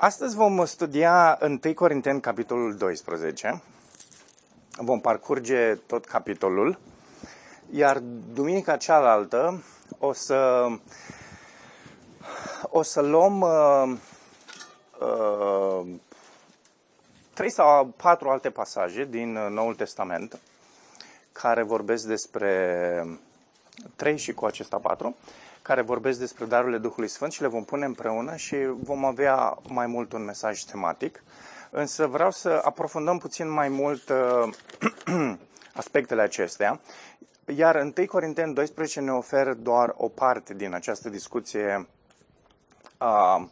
[0.00, 3.62] Astăzi vom studia 1 Corinteni, capitolul 12.
[4.76, 6.78] Vom parcurge tot capitolul,
[7.70, 7.98] iar
[8.32, 9.62] duminica cealaltă
[9.98, 10.66] o să,
[12.62, 13.96] o să luăm uh,
[15.00, 15.86] uh,
[17.34, 20.38] trei sau patru alte pasaje din Noul Testament
[21.32, 23.18] care vorbesc despre
[23.96, 25.16] trei și cu acesta patru
[25.68, 29.86] care vorbesc despre darurile Duhului Sfânt și le vom pune împreună și vom avea mai
[29.86, 31.22] mult un mesaj tematic.
[31.70, 34.52] Însă vreau să aprofundăm puțin mai mult uh,
[35.80, 36.80] aspectele acestea.
[37.56, 41.86] Iar 1 Corinteni 12 ne oferă doar o parte din această discuție
[42.98, 43.48] a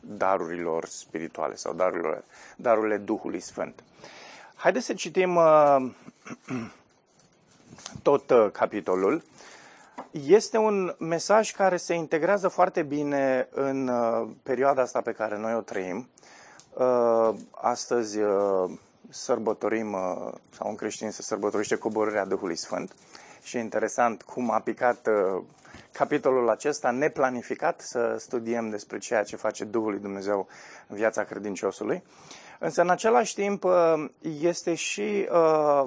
[0.00, 2.24] darurilor spirituale sau darurile,
[2.56, 3.82] darurile Duhului Sfânt.
[4.54, 5.76] Haideți să citim uh,
[8.02, 9.22] tot uh, capitolul
[10.10, 15.54] este un mesaj care se integrează foarte bine în uh, perioada asta pe care noi
[15.54, 16.08] o trăim.
[16.74, 18.70] Uh, astăzi uh,
[19.08, 22.94] sărbătorim, uh, sau un creștin se sărbătorește coborârea Duhului Sfânt
[23.42, 25.42] și e interesant cum a picat uh,
[25.92, 30.46] capitolul acesta neplanificat să studiem despre ceea ce face Duhul lui Dumnezeu
[30.88, 32.02] în viața credinciosului.
[32.58, 34.04] Însă, în același timp, uh,
[34.40, 35.84] este și uh,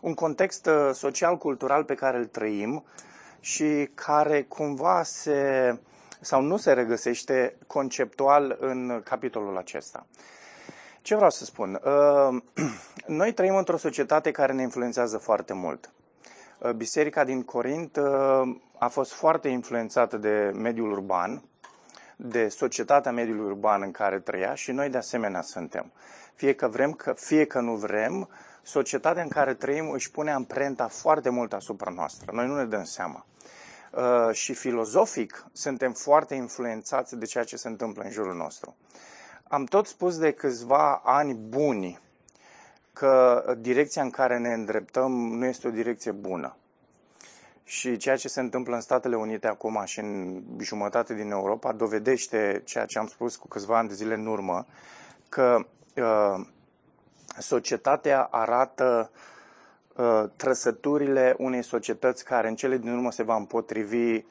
[0.00, 2.84] un context uh, social-cultural pe care îl trăim,
[3.44, 5.78] și care cumva se
[6.20, 10.06] sau nu se regăsește conceptual în capitolul acesta.
[11.00, 11.80] Ce vreau să spun?
[11.84, 12.42] Uh,
[13.06, 15.92] noi trăim într-o societate care ne influențează foarte mult.
[16.58, 21.42] Uh, Biserica din Corint uh, a fost foarte influențată de mediul urban,
[22.16, 25.92] de societatea mediului urban în care trăia și noi de asemenea suntem.
[26.34, 28.28] Fie că vrem, că, fie că nu vrem,
[28.62, 32.32] societatea în care trăim își pune amprenta foarte mult asupra noastră.
[32.32, 33.26] Noi nu ne dăm seama.
[33.90, 38.76] Uh, și filozofic suntem foarte influențați de ceea ce se întâmplă în jurul nostru.
[39.48, 42.00] Am tot spus de câțiva ani buni
[42.92, 46.56] că direcția în care ne îndreptăm nu este o direcție bună.
[47.64, 52.62] Și ceea ce se întâmplă în Statele Unite acum și în jumătate din Europa dovedește
[52.64, 54.66] ceea ce am spus cu câțiva ani de zile în urmă,
[55.28, 56.46] că uh,
[57.38, 59.10] societatea arată
[59.96, 64.24] uh, trăsăturile unei societăți care în cele din urmă se va împotrivi uh,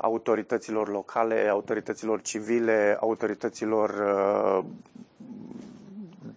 [0.00, 4.64] autorităților locale, autorităților civile, autorităților uh,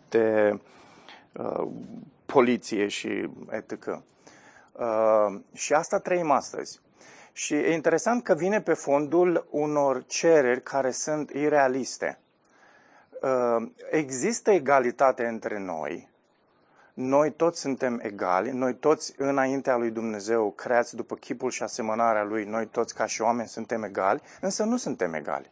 [0.10, 0.60] de
[1.34, 1.68] uh,
[2.26, 4.02] poliție și etc.
[4.72, 6.80] Uh, și asta trăim astăzi.
[7.32, 12.20] Și e interesant că vine pe fondul unor cereri care sunt irealiste.
[13.22, 16.10] Uh, există egalitate între noi,
[16.94, 22.44] noi toți suntem egali, noi toți înaintea lui Dumnezeu, creați după chipul și asemănarea lui,
[22.46, 25.52] noi toți ca și oameni suntem egali, însă nu suntem egali.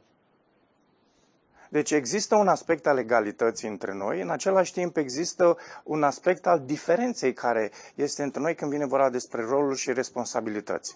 [1.69, 6.59] Deci există un aspect al egalității între noi, în același timp există un aspect al
[6.65, 10.95] diferenței care este între noi când vine vorba despre roluri și responsabilități.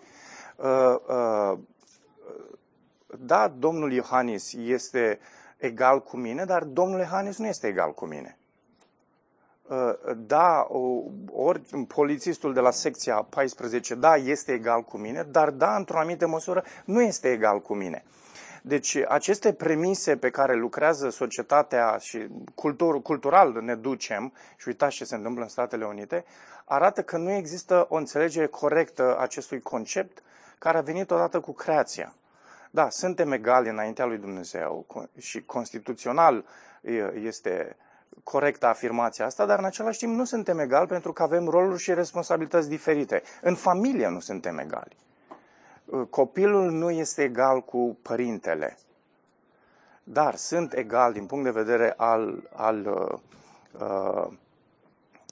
[0.56, 1.60] Uh, uh,
[3.20, 5.20] da, domnul Iohannis este
[5.62, 8.38] egal cu mine, dar domnul Iohannis nu este egal cu mine.
[9.68, 10.68] Uh, da,
[11.32, 16.28] ori polițistul de la secția 14, da, este egal cu mine, dar da, într-o anumită
[16.28, 18.04] măsură, nu este egal cu mine.
[18.62, 25.06] Deci aceste premise pe care lucrează societatea și cultur, cultural ne ducem, și uitați ce
[25.06, 26.26] se întâmplă în Statele Unite,
[26.66, 30.24] arată că nu există o înțelegere corectă acestui concept
[30.60, 32.14] care a venit odată cu creația.
[32.72, 34.86] Da, suntem egali înaintea lui Dumnezeu
[35.18, 36.46] și constituțional
[37.14, 37.76] este
[38.24, 41.94] corectă afirmația asta, dar în același timp nu suntem egali pentru că avem roluri și
[41.94, 43.22] responsabilități diferite.
[43.42, 44.98] În familie nu suntem egali.
[46.10, 48.78] Copilul nu este egal cu părintele,
[50.04, 52.86] dar sunt egali din punct de vedere al, al,
[53.80, 54.28] uh,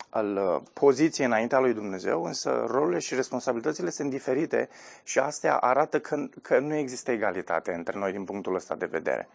[0.09, 4.70] al uh, poziției înaintea lui Dumnezeu, însă rolurile și responsabilitățile sunt diferite
[5.03, 9.29] și astea arată că, că nu există egalitate între noi din punctul ăsta de vedere.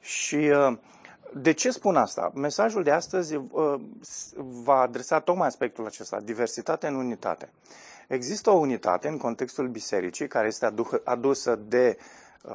[0.00, 0.78] Și uh,
[1.34, 2.30] de ce spun asta?
[2.34, 3.80] Mesajul de astăzi uh,
[4.36, 7.48] va adresa tocmai aspectul acesta, diversitate în unitate.
[8.08, 10.74] Există o unitate în contextul bisericii care este
[11.04, 12.04] adusă de uh,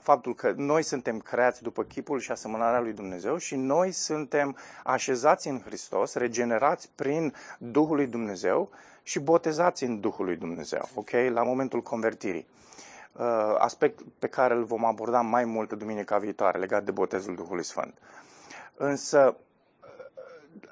[0.01, 5.47] faptul că noi suntem creați după chipul și asemănarea lui Dumnezeu și noi suntem așezați
[5.47, 8.69] în Hristos, regenerați prin Duhul lui Dumnezeu
[9.03, 11.09] și botezați în Duhul lui Dumnezeu, ok?
[11.29, 12.47] La momentul convertirii.
[13.11, 17.63] Uh, aspect pe care îl vom aborda mai mult duminica viitoare legat de botezul Duhului
[17.63, 17.97] Sfânt.
[18.75, 19.35] Însă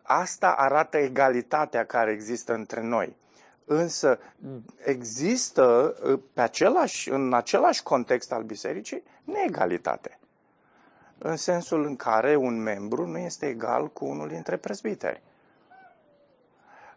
[0.02, 3.16] asta arată egalitatea care există între noi.
[3.66, 4.20] Însă
[4.86, 5.96] există
[6.34, 10.18] pe același, în același context al bisericii neegalitate.
[11.18, 15.22] în sensul în care un membru nu este egal cu unul dintre presbiteri.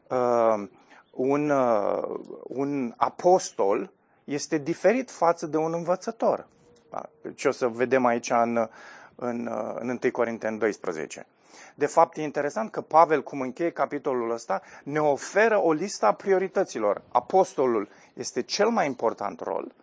[0.09, 0.69] Uh,
[1.11, 3.93] un, uh, un apostol
[4.25, 6.47] este diferit față de un învățător.
[6.91, 7.09] Da?
[7.35, 8.69] Ce o să vedem aici în,
[9.17, 11.27] în, uh, în 1 Corinteni 12.
[11.75, 16.13] De fapt, e interesant că Pavel, cum încheie capitolul ăsta, ne oferă o listă a
[16.13, 17.03] priorităților.
[17.09, 19.75] Apostolul este cel mai important rol,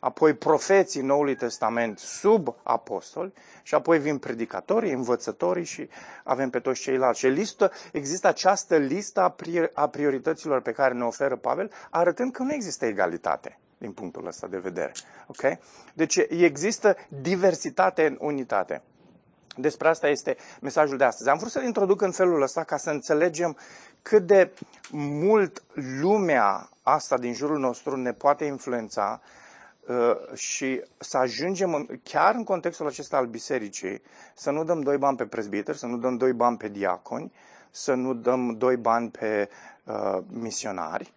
[0.00, 5.88] apoi profeții Noului Testament sub apostoli și apoi vin predicatorii, învățătorii și
[6.24, 7.18] avem pe toți ceilalți.
[7.18, 9.34] Și listă, există această listă
[9.74, 14.46] a priorităților pe care ne oferă Pavel, arătând că nu există egalitate din punctul ăsta
[14.46, 14.92] de vedere.
[15.26, 15.58] Okay?
[15.94, 18.82] Deci există diversitate în unitate.
[19.56, 21.28] Despre asta este mesajul de astăzi.
[21.28, 23.56] Am vrut să-l introduc în felul ăsta ca să înțelegem
[24.02, 24.50] cât de
[24.90, 25.62] mult
[26.00, 29.20] lumea asta din jurul nostru ne poate influența
[29.86, 34.02] uh, și să ajungem chiar în contextul acesta al bisericii
[34.34, 37.32] să nu dăm doi bani pe prezbiteri, să nu dăm doi bani pe diaconi,
[37.70, 39.48] să nu dăm doi bani pe
[39.84, 41.12] uh, misionari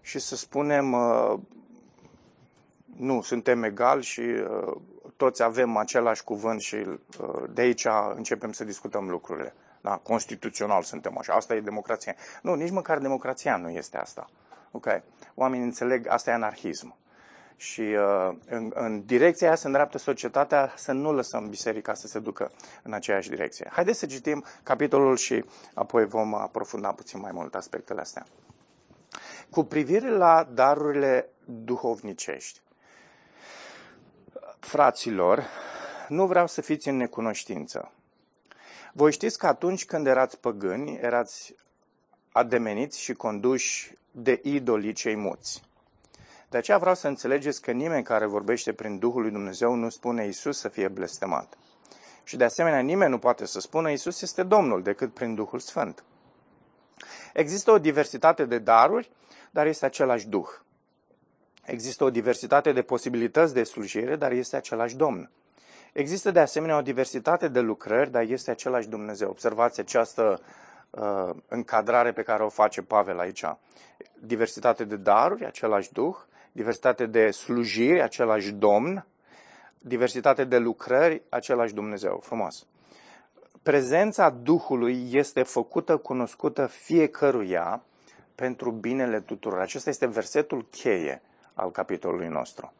[0.00, 1.38] și să spunem uh,
[2.96, 4.76] nu, suntem egali și uh,
[5.16, 9.54] toți avem același cuvânt și uh, de aici începem să discutăm lucrurile.
[9.80, 9.96] Da?
[9.96, 12.14] Constituțional suntem așa, asta e democrația.
[12.42, 14.30] Nu, nici măcar democrația nu este asta.
[14.70, 14.86] Ok?
[15.34, 16.96] Oamenii înțeleg, asta e anarhism.
[17.56, 22.18] Și uh, în, în direcția aia se îndreaptă societatea să nu lăsăm biserica să se
[22.18, 22.50] ducă
[22.82, 23.68] în aceeași direcție.
[23.72, 25.44] Haideți să citim capitolul și
[25.74, 28.26] apoi vom aprofunda puțin mai mult aspectele astea.
[29.50, 32.60] Cu privire la darurile duhovnicești,
[34.62, 35.46] Fraților,
[36.08, 37.92] nu vreau să fiți în necunoștință.
[38.92, 41.54] Voi știți că atunci când erați păgâni, erați
[42.32, 45.62] ademeniți și conduși de idolii cei muți.
[46.48, 50.26] De aceea vreau să înțelegeți că nimeni care vorbește prin Duhul lui Dumnezeu nu spune
[50.26, 51.58] Isus să fie blestemat.
[52.24, 56.04] Și de asemenea nimeni nu poate să spună Isus este Domnul decât prin Duhul Sfânt.
[57.32, 59.10] Există o diversitate de daruri,
[59.50, 60.48] dar este același Duh.
[61.64, 65.30] Există o diversitate de posibilități de slujire, dar este același Domn.
[65.92, 69.28] Există de asemenea o diversitate de lucrări, dar este același Dumnezeu.
[69.28, 70.40] Observați această
[70.90, 73.44] uh, încadrare pe care o face Pavel aici.
[74.20, 76.16] Diversitate de daruri, același Duh,
[76.52, 79.06] diversitate de slujiri, același Domn,
[79.78, 82.20] diversitate de lucrări, același Dumnezeu.
[82.22, 82.66] Frumos.
[83.62, 87.82] Prezența Duhului este făcută cunoscută fiecăruia
[88.34, 89.58] pentru binele tuturor.
[89.58, 91.22] Acesta este versetul cheie
[91.62, 92.72] al capitolului nostru.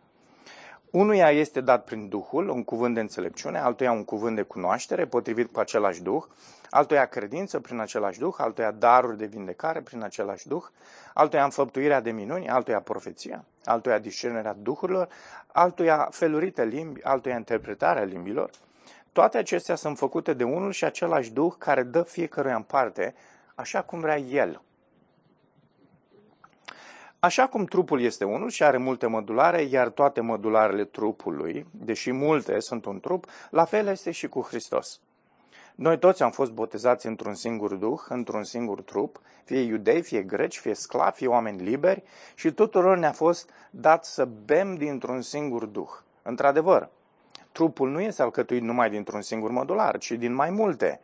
[0.90, 5.52] Unuia este dat prin Duhul un cuvânt de înțelepciune, altuia un cuvânt de cunoaștere potrivit
[5.52, 6.22] cu același Duh,
[6.70, 10.62] altuia credință prin același Duh, altuia daruri de vindecare prin același Duh,
[11.14, 15.08] altuia înfăptuirea de minuni, altuia profeția, altuia discernerea Duhurilor,
[15.46, 18.50] altuia felurite limbi, altuia interpretarea limbilor.
[19.12, 23.14] Toate acestea sunt făcute de unul și același Duh care dă fiecăruia în parte,
[23.54, 24.62] așa cum vrea El.
[27.24, 32.60] Așa cum trupul este unul și are multe mădulare, iar toate mădularele trupului, deși multe
[32.60, 35.00] sunt un trup, la fel este și cu Hristos.
[35.74, 40.58] Noi toți am fost botezați într-un singur duh, într-un singur trup, fie iudei, fie greci,
[40.58, 42.02] fie sclavi, fie oameni liberi,
[42.34, 45.90] și tuturor ne-a fost dat să bem dintr-un singur duh.
[46.22, 46.88] Într-adevăr,
[47.52, 51.00] trupul nu este alcătuit numai dintr-un singur modular, ci din mai multe.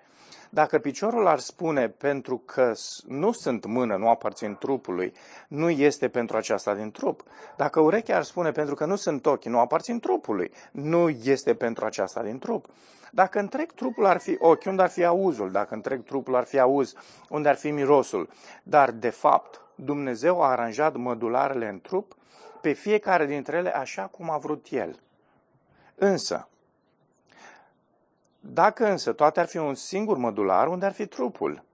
[0.51, 2.73] Dacă piciorul ar spune pentru că
[3.07, 5.13] nu sunt mână, nu aparțin trupului,
[5.49, 7.23] nu este pentru aceasta din trup.
[7.57, 11.85] Dacă urechea ar spune pentru că nu sunt ochi, nu aparțin trupului, nu este pentru
[11.85, 12.67] aceasta din trup.
[13.13, 15.51] Dacă întreg trupul ar fi ochi, unde ar fi auzul?
[15.51, 16.95] Dacă întreg trupul ar fi auz,
[17.29, 18.29] unde ar fi mirosul?
[18.63, 22.17] Dar, de fapt, Dumnezeu a aranjat mădularele în trup
[22.61, 25.01] pe fiecare dintre ele așa cum a vrut El.
[25.95, 26.49] Însă,
[28.53, 31.65] dacă însă toate ar fi un singur mădular, unde ar fi trupul?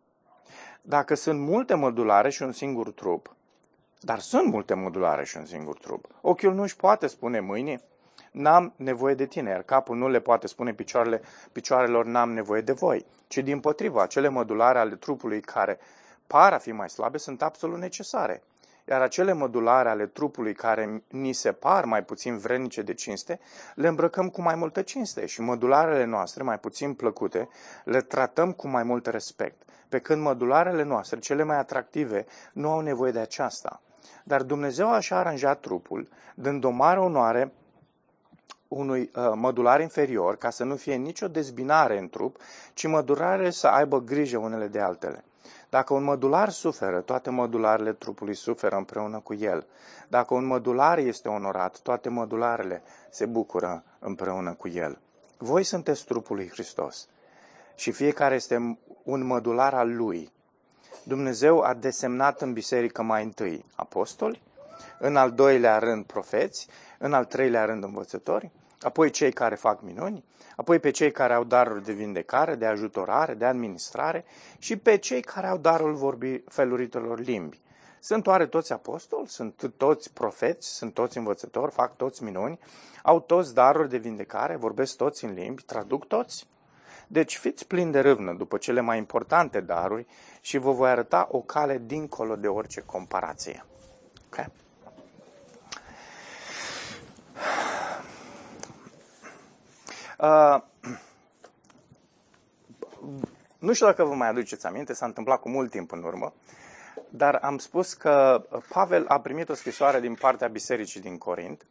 [0.82, 3.36] Dacă sunt multe mădulare și un singur trup,
[4.00, 7.82] dar sunt multe mădulare și un singur trup, ochiul nu își poate spune mâinii,
[8.30, 12.72] n-am nevoie de tine, iar capul nu le poate spune picioarele, picioarelor, n-am nevoie de
[12.72, 15.78] voi, ci din potriva, acele mădulare ale trupului care
[16.26, 18.42] par a fi mai slabe sunt absolut necesare
[18.88, 23.40] iar acele mădulare ale trupului care ni se par mai puțin vrednice de cinste,
[23.74, 27.48] le îmbrăcăm cu mai multă cinste și mădularele noastre, mai puțin plăcute,
[27.84, 32.80] le tratăm cu mai mult respect, pe când mădularele noastre, cele mai atractive, nu au
[32.80, 33.80] nevoie de aceasta.
[34.24, 37.52] Dar Dumnezeu așa a aranjat trupul, dând o mare onoare
[38.68, 42.36] unui uh, mădular inferior, ca să nu fie nicio dezbinare în trup,
[42.74, 45.24] ci mădularele să aibă grijă unele de altele.
[45.74, 49.66] Dacă un mădular suferă, toate mădularele trupului suferă împreună cu el.
[50.08, 54.98] Dacă un mădular este onorat, toate mădularele se bucură împreună cu el.
[55.38, 57.08] Voi sunteți trupul lui Hristos
[57.74, 60.32] și fiecare este un mădular al lui.
[61.04, 64.42] Dumnezeu a desemnat în biserică mai întâi apostoli,
[64.98, 68.50] în al doilea rând profeți, în al treilea rând învățători,
[68.84, 70.24] apoi cei care fac minuni,
[70.56, 74.24] apoi pe cei care au darul de vindecare, de ajutorare, de administrare
[74.58, 77.60] și pe cei care au darul vorbi feluritelor limbi.
[78.00, 79.28] Sunt oare toți apostoli?
[79.28, 80.68] Sunt toți profeți?
[80.68, 81.72] Sunt toți învățători?
[81.72, 82.58] Fac toți minuni?
[83.02, 84.56] Au toți daruri de vindecare?
[84.56, 85.62] Vorbesc toți în limbi?
[85.62, 86.46] Traduc toți?
[87.06, 90.06] Deci fiți plini de râvnă după cele mai importante daruri
[90.40, 93.64] și vă voi arăta o cale dincolo de orice comparație.
[94.26, 94.46] Okay?
[100.24, 100.62] Uh,
[103.58, 106.32] nu știu dacă vă mai aduceți aminte, s-a întâmplat cu mult timp în urmă,
[107.08, 111.66] dar am spus că Pavel a primit o scrisoare din partea bisericii din Corint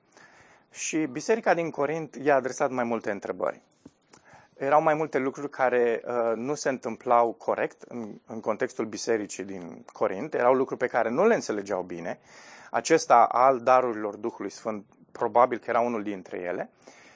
[0.72, 3.62] și biserica din Corint i-a adresat mai multe întrebări.
[4.57, 9.86] Erau mai multe lucruri care uh, nu se întâmplau corect în, în contextul bisericii din
[9.91, 12.19] Corint, erau lucruri pe care nu le înțelegeau bine.
[12.72, 16.69] Acesta al darurilor Duhului Sfânt probabil că era unul dintre ele.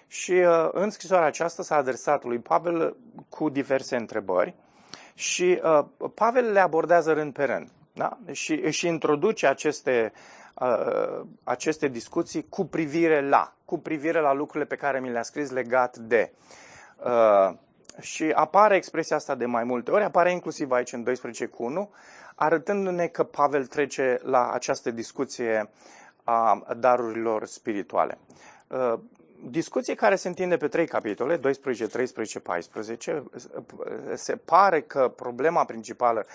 [0.07, 2.95] Și uh, în scrisoarea aceasta s-a adresat lui Pavel
[3.29, 4.55] cu diverse întrebări
[5.13, 7.69] și uh, Pavel le abordează rând pe rând.
[7.93, 8.17] Da?
[8.31, 10.13] Și își introduce aceste,
[10.55, 15.49] uh, aceste discuții cu privire la, cu privire la lucrurile pe care mi le-a scris
[15.49, 16.31] legat de.
[17.05, 17.55] Uh,
[17.99, 21.91] și apare expresia asta de mai multe ori, apare inclusiv aici în 12 cu 1,
[22.35, 25.69] arătându-ne că Pavel trece la această discuție
[26.23, 28.17] a darurilor spirituale.
[29.43, 33.23] Uh, discuție care se întinde pe trei capitole, 12, 13, 14.
[34.15, 36.25] Se pare că problema principală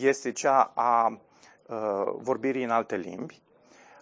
[0.00, 1.20] este cea a
[1.66, 1.76] uh,
[2.16, 3.42] vorbirii în alte limbi,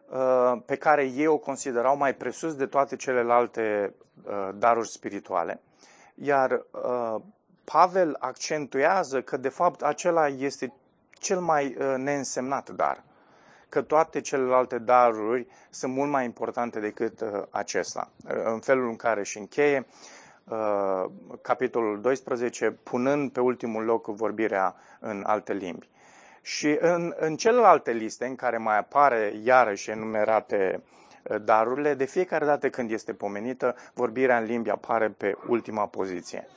[0.08, 5.60] uh, pe care ei o considerau mai presus de toate celelalte uh, daruri spirituale.
[6.14, 6.66] Iar
[7.64, 10.72] Pavel accentuează că, de fapt, acela este
[11.12, 13.02] cel mai neînsemnat dar
[13.74, 18.10] că toate celelalte daruri sunt mult mai importante decât uh, acesta.
[18.28, 19.86] Uh, în felul în care și încheie
[20.44, 21.04] uh,
[21.42, 25.88] capitolul 12, punând pe ultimul loc vorbirea în alte limbi.
[26.42, 30.82] Și în, în celelalte liste în care mai apare iarăși enumerate
[31.22, 36.48] uh, darurile, de fiecare dată când este pomenită, vorbirea în limbi apare pe ultima poziție.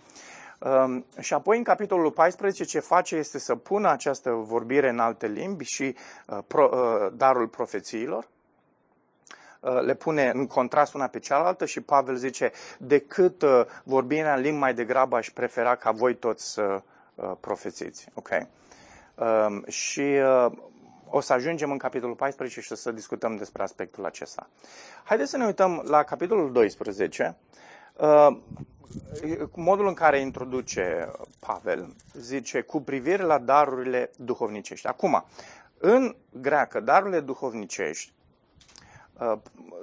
[0.60, 5.28] Um, și apoi în capitolul 14 ce face este să pună această vorbire în alte
[5.28, 5.96] limbi și
[6.28, 8.28] uh, pro, uh, darul profețiilor.
[9.60, 14.42] Uh, le pune în contrast una pe cealaltă și Pavel zice, decât uh, vorbirea în
[14.42, 16.82] limbi mai degrabă aș prefera ca voi toți să
[17.16, 18.08] uh, profețiți.
[18.14, 18.48] Okay?
[19.16, 20.02] Um, și
[20.46, 20.52] uh,
[21.10, 24.50] o să ajungem în capitolul 14 și să discutăm despre aspectul acesta.
[25.04, 27.36] Haideți să ne uităm la capitolul 12.
[29.24, 34.88] Uh, modul în care introduce Pavel, zice, cu privire la darurile duhovnicești.
[34.88, 35.26] Acum,
[35.78, 38.14] în greacă, darurile duhovnicești,
[39.20, 39.38] uh,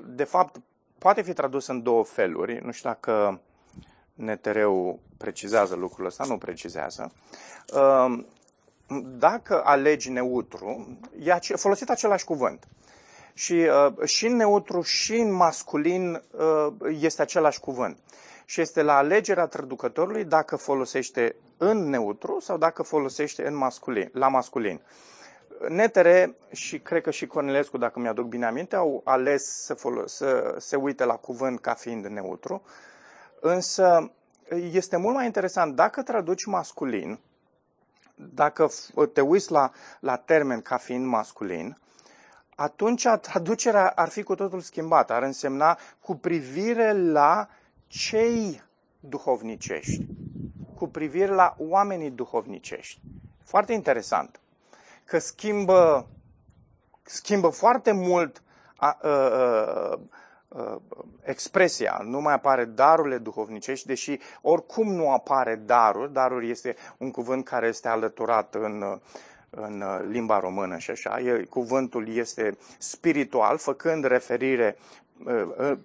[0.04, 0.60] de fapt,
[0.98, 2.60] poate fi tradus în două feluri.
[2.64, 3.40] Nu știu dacă
[4.14, 7.12] NTR-ul precizează lucrul ăsta, nu precizează.
[7.74, 8.24] Uh,
[9.18, 12.68] dacă alegi neutru, e folosit același cuvânt.
[13.34, 16.22] Și, uh, și în neutru și în masculin
[16.88, 17.98] este același cuvânt
[18.54, 24.28] și este la alegerea traducătorului dacă folosește în neutru sau dacă folosește în masculin, la
[24.28, 24.80] masculin.
[25.68, 30.54] Netere și cred că și Cornelescu, dacă mi-aduc bine aminte, au ales să, folo- să
[30.58, 32.62] se uite la cuvânt ca fiind neutru,
[33.40, 34.12] însă
[34.72, 37.20] este mult mai interesant dacă traduci masculin,
[38.14, 38.70] dacă
[39.12, 39.70] te uiți la,
[40.00, 41.78] la termen ca fiind masculin,
[42.54, 45.12] atunci traducerea ar fi cu totul schimbată.
[45.12, 47.48] Ar însemna cu privire la
[47.96, 48.62] cei
[49.00, 50.06] duhovnicești,
[50.74, 53.00] cu privire la oamenii duhovnicești.
[53.42, 54.40] Foarte interesant
[55.04, 56.06] că schimbă,
[57.02, 58.42] schimbă foarte mult
[58.76, 59.98] a, a, a,
[60.48, 60.80] a,
[61.22, 62.00] expresia.
[62.04, 66.12] Nu mai apare darurile duhovnicești, deși oricum nu apare darul.
[66.12, 69.00] Darul este un cuvânt care este alăturat în,
[69.50, 71.18] în limba română și așa.
[71.48, 75.03] Cuvântul este spiritual, făcând referire Uh,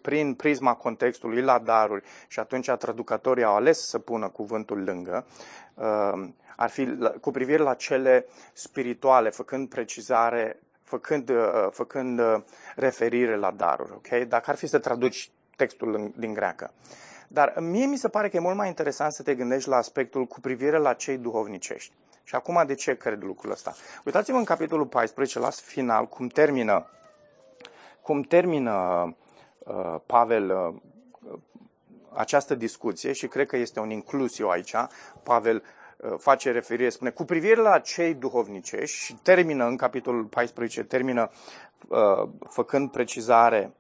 [0.02, 5.26] prin prisma contextului la daruri și atunci traducătorii au ales să pună cuvântul lângă,
[5.74, 12.22] uh, ar fi cu privire la cele spirituale, făcând precizare, făcând, uh, făcând
[12.76, 13.92] referire la daruri.
[13.92, 14.26] Okay?
[14.26, 16.72] Dacă ar fi să traduci textul din greacă.
[17.28, 20.26] Dar mie mi se pare că e mult mai interesant să te gândești la aspectul
[20.26, 21.94] cu privire la cei duhovnicești.
[22.24, 23.74] Și acum de ce cred lucrul ăsta?
[24.06, 26.90] Uitați-vă în capitolul 14, la final, cum termină
[28.10, 29.14] cum termină uh,
[30.06, 30.76] Pavel uh,
[32.14, 34.76] această discuție și cred că este un inclusiu aici.
[35.24, 35.64] Pavel
[35.98, 41.32] uh, face referire, spune, cu privire la cei duhovnicești și termină în capitolul 14, termină
[41.88, 43.74] uh, făcând precizare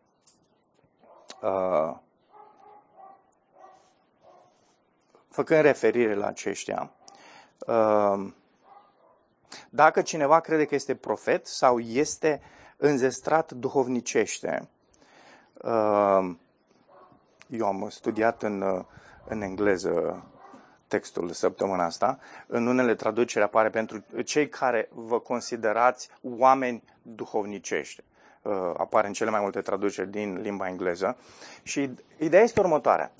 [1.41, 1.95] uh,
[5.29, 6.91] făcând referire la aceștia.
[7.67, 8.33] Uh,
[9.69, 12.41] dacă cineva crede că este profet sau este
[12.77, 14.78] înzestrat duhovnicește, uh,
[17.49, 18.83] eu am studiat în, uh,
[19.27, 20.23] în engleză
[20.87, 22.19] textul săptămâna asta.
[22.47, 28.03] În unele traduceri apare pentru cei care vă considerați oameni duhovnicești.
[28.41, 31.17] Uh, apare în cele mai multe traduceri din limba engleză.
[31.63, 33.11] Și ideea este următoarea.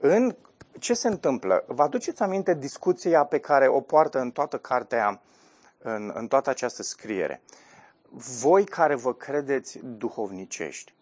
[0.00, 0.36] În
[0.78, 1.64] ce se întâmplă?
[1.66, 5.20] Vă aduceți aminte discuția pe care o poartă în toată cartea,
[5.78, 7.42] în, în toată această scriere.
[8.40, 10.94] Voi care vă credeți duhovnicești,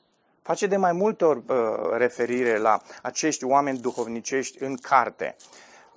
[0.47, 1.57] face de mai multe ori uh,
[1.97, 5.37] referire la acești oameni duhovnicești în carte.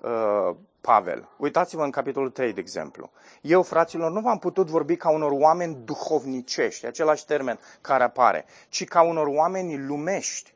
[0.02, 1.30] Uh, Pavel.
[1.38, 3.12] Uitați-vă în capitolul 3, de exemplu.
[3.42, 8.84] Eu, fraților, nu v-am putut vorbi ca unor oameni duhovnicești, același termen care apare, ci
[8.84, 10.54] ca unor oameni lumești,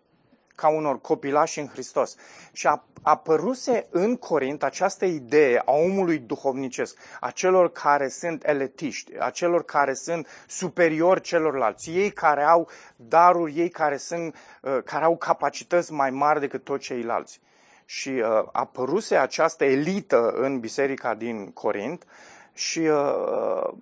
[0.56, 2.16] ca unor copilași în Hristos.
[2.52, 9.12] Și a apăruse în Corint această idee a omului duhovnicesc, a celor care sunt eletiști,
[9.20, 15.04] a celor care sunt superiori celorlalți, ei care au daruri, ei care, sunt, uh, care
[15.04, 17.42] au capacități mai mari decât toți ceilalți.
[17.86, 22.06] Și uh, apăruse această elită în biserica din Corint
[22.54, 23.74] și uh,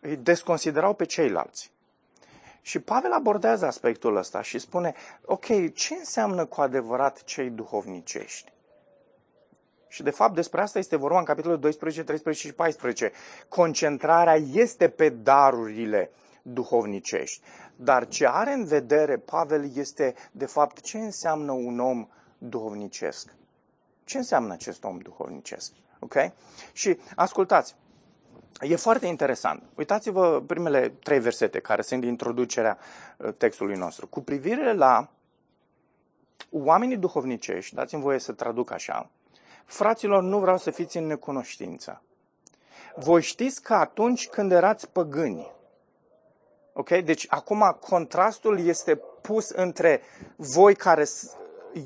[0.00, 1.70] îi desconsiderau pe ceilalți.
[2.60, 8.52] Și Pavel abordează aspectul ăsta și spune, ok, ce înseamnă cu adevărat cei duhovnicești?
[9.88, 13.12] Și de fapt despre asta este vorba în capitolul 12, 13 și 14.
[13.48, 16.10] Concentrarea este pe darurile
[16.42, 17.42] duhovnicești.
[17.76, 23.34] Dar ce are în vedere Pavel este de fapt ce înseamnă un om duhovnicesc.
[24.04, 25.72] Ce înseamnă acest om duhovnicesc?
[25.98, 26.14] Ok?
[26.72, 27.74] Și ascultați,
[28.60, 29.62] E foarte interesant.
[29.74, 32.78] Uitați-vă primele trei versete care sunt introducerea
[33.16, 34.06] uh, textului nostru.
[34.06, 35.08] Cu privire la
[36.50, 39.10] oamenii duhovnicești, dați-mi voie să traduc așa,
[39.64, 42.02] fraților, nu vreau să fiți în necunoștință.
[42.94, 45.52] Voi știți că atunci când erați păgâni,
[46.72, 46.88] ok?
[46.88, 50.00] Deci acum contrastul este pus între
[50.36, 51.04] voi care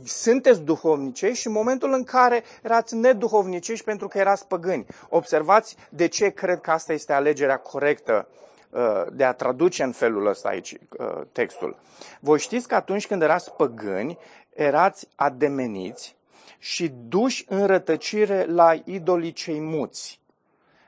[0.05, 4.87] sunteți duhovnicești și în momentul în care erați neduhovnicești pentru că erați păgâni.
[5.09, 8.29] Observați de ce cred că asta este alegerea corectă
[8.71, 11.77] uh, de a traduce în felul ăsta aici uh, textul.
[12.21, 14.19] Voi știți că atunci când erați păgâni,
[14.55, 16.17] erați ademeniți
[16.59, 20.21] și duși în rătăcire la idolii cei muți.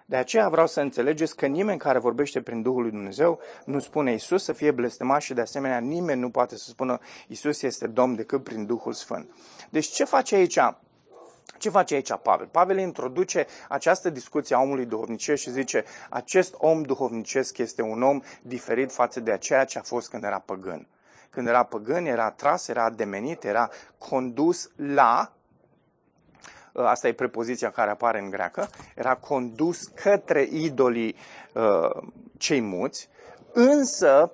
[0.08, 4.12] De aceea vreau să înțelegeți că nimeni care vorbește prin Duhul lui Dumnezeu nu spune
[4.12, 8.14] Isus să fie blestemat și de asemenea nimeni nu poate să spună Isus este Domn
[8.14, 9.30] decât prin Duhul Sfânt.
[9.70, 10.58] Deci ce face aici
[11.58, 12.46] ce face aici Pavel?
[12.46, 18.22] Pavel introduce această discuție a omului duhovnicesc și zice acest om duhovnicesc este un om
[18.42, 20.86] diferit față de ceea ce a fost când era păgân.
[21.30, 25.35] Când era păgân, era tras, era demenit, era condus la Uh,
[26.76, 31.16] asta e prepoziția care apare în greacă, era condus către idolii
[31.52, 32.02] uh,
[32.36, 33.08] cei muți,
[33.52, 34.32] însă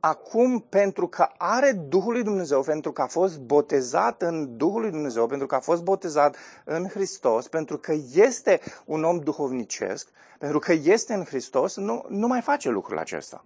[0.00, 4.90] acum pentru că are Duhul lui Dumnezeu, pentru că a fost botezat în Duhul lui
[4.90, 10.58] Dumnezeu, pentru că a fost botezat în Hristos, pentru că este un om duhovnicesc, pentru
[10.58, 13.44] că este în Hristos, nu, nu mai face lucrul acesta.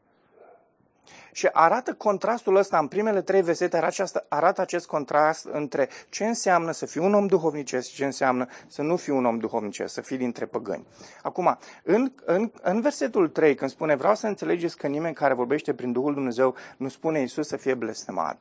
[1.32, 6.24] Și arată contrastul ăsta în primele trei versete, arată, această, arată acest contrast între ce
[6.24, 9.94] înseamnă să fii un om duhovnicesc și ce înseamnă să nu fii un om duhovnicesc,
[9.94, 10.86] să fii dintre păgâni.
[11.22, 15.74] Acum, în, în, în versetul 3, când spune vreau să înțelegeți că nimeni care vorbește
[15.74, 18.40] prin Duhul Dumnezeu nu spune Iisus să fie blestemat,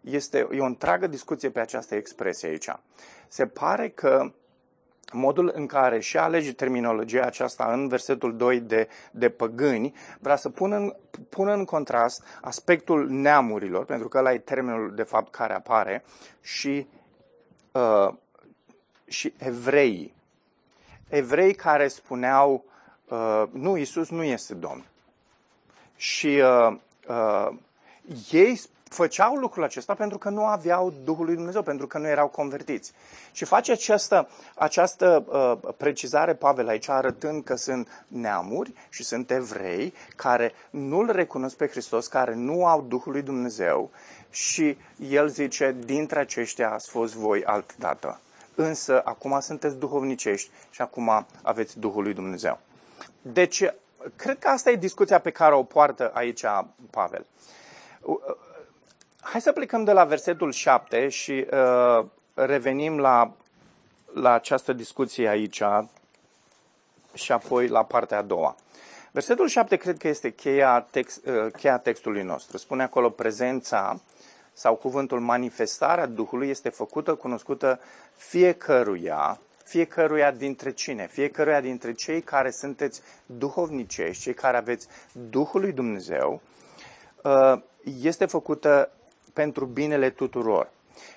[0.00, 2.68] este e o întreagă discuție pe această expresie aici.
[3.28, 4.32] Se pare că
[5.14, 10.48] modul în care și alege terminologia aceasta în versetul 2 de, de păgâni, vrea să
[10.48, 10.94] pună în,
[11.28, 16.04] pună în contrast aspectul neamurilor, pentru că ăla e termenul de fapt care apare,
[16.40, 16.86] și,
[17.72, 18.14] uh,
[19.06, 20.14] și evrei.
[21.08, 22.64] Evrei care spuneau,
[23.08, 24.84] uh, nu, Isus nu este Domn.
[25.96, 26.76] Și uh,
[27.08, 27.48] uh,
[28.30, 28.60] ei
[28.94, 32.92] făceau lucrul acesta pentru că nu aveau Duhul lui Dumnezeu, pentru că nu erau convertiți.
[33.32, 39.94] Și face această, această uh, precizare Pavel aici, arătând că sunt neamuri și sunt evrei
[40.16, 43.90] care nu-L recunosc pe Hristos, care nu au Duhul lui Dumnezeu
[44.30, 44.78] și
[45.10, 48.20] el zice, dintre aceștia ați fost voi alt dată.
[48.54, 52.58] Însă acum sunteți duhovnicești și acum aveți Duhul lui Dumnezeu.
[53.22, 53.64] Deci,
[54.16, 56.44] cred că asta e discuția pe care o poartă aici
[56.90, 57.26] Pavel
[59.24, 63.32] Hai să plecăm de la versetul 7 și uh, revenim la,
[64.14, 65.62] la această discuție aici
[67.14, 68.56] și apoi la partea a doua.
[69.10, 72.56] Versetul 7 cred că este cheia, text, uh, cheia textului nostru.
[72.56, 74.00] Spune acolo prezența
[74.52, 77.80] sau cuvântul manifestarea Duhului este făcută, cunoscută
[78.16, 81.06] fiecăruia, fiecăruia dintre cine?
[81.06, 86.40] Fiecăruia dintre cei care sunteți duhovnicești, cei care aveți Duhul lui Dumnezeu,
[87.22, 87.54] uh,
[88.00, 88.90] este făcută
[89.34, 90.70] pentru binele tuturor.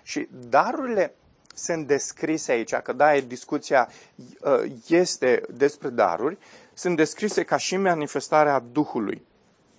[0.04, 1.14] Și darurile
[1.54, 6.38] sunt descrise aici, că da, discuția uh, este despre daruri,
[6.74, 9.26] sunt descrise ca și manifestarea Duhului.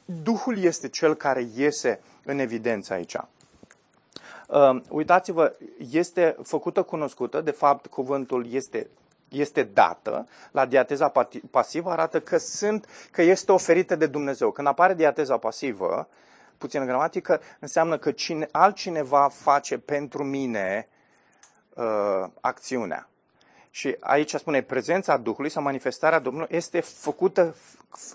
[0.04, 3.16] Duhul este cel care iese în evidență aici.
[4.48, 5.56] Uh, uitați-vă,
[5.90, 8.86] este făcută cunoscută, de fapt cuvântul este
[9.28, 11.12] este dată, la diateza
[11.50, 14.50] pasivă arată că sunt, că este oferită de Dumnezeu.
[14.50, 16.08] Când apare diateza pasivă,
[16.58, 20.88] puțină gramatică, înseamnă că cine, altcineva face pentru mine
[21.74, 23.08] uh, acțiunea.
[23.70, 27.54] Și aici spune prezența Duhului sau manifestarea Domnului este făcută,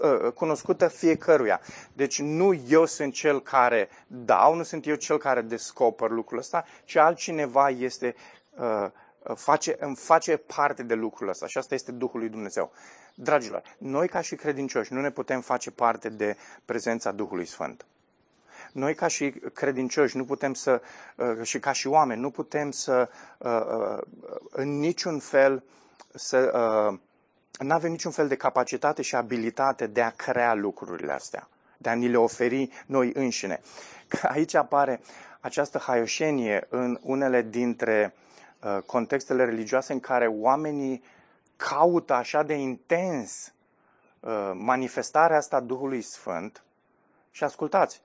[0.02, 1.62] uh, cunoscută fiecăruia.
[1.94, 6.66] Deci nu eu sunt cel care dau, nu sunt eu cel care descoper lucrul ăsta,
[6.86, 8.16] ci altcineva este,
[8.58, 8.88] uh,
[9.36, 11.48] face, îmi face parte de lucrul ăsta.
[11.48, 12.72] Și asta este Duhul lui Dumnezeu.
[13.16, 17.86] Dragilor, noi ca și credincioși nu ne putem face parte de prezența Duhului Sfânt.
[18.74, 20.82] Noi ca și credincioși nu putem să,
[21.16, 23.98] uh, și ca și oameni, nu putem să uh, uh,
[24.50, 25.64] în niciun fel
[26.14, 26.52] să
[27.60, 31.94] nu avem niciun fel de capacitate și abilitate de a crea lucrurile astea, de a
[31.94, 33.62] ni le oferi noi înșine.
[34.22, 35.02] Aici apare
[35.40, 38.16] această haioșenie în unele dintre
[38.86, 41.04] contextele religioase în care oamenii
[41.56, 43.54] caută așa de intens
[44.54, 46.64] manifestarea asta Duhului Sfânt
[47.32, 48.02] și ascultați,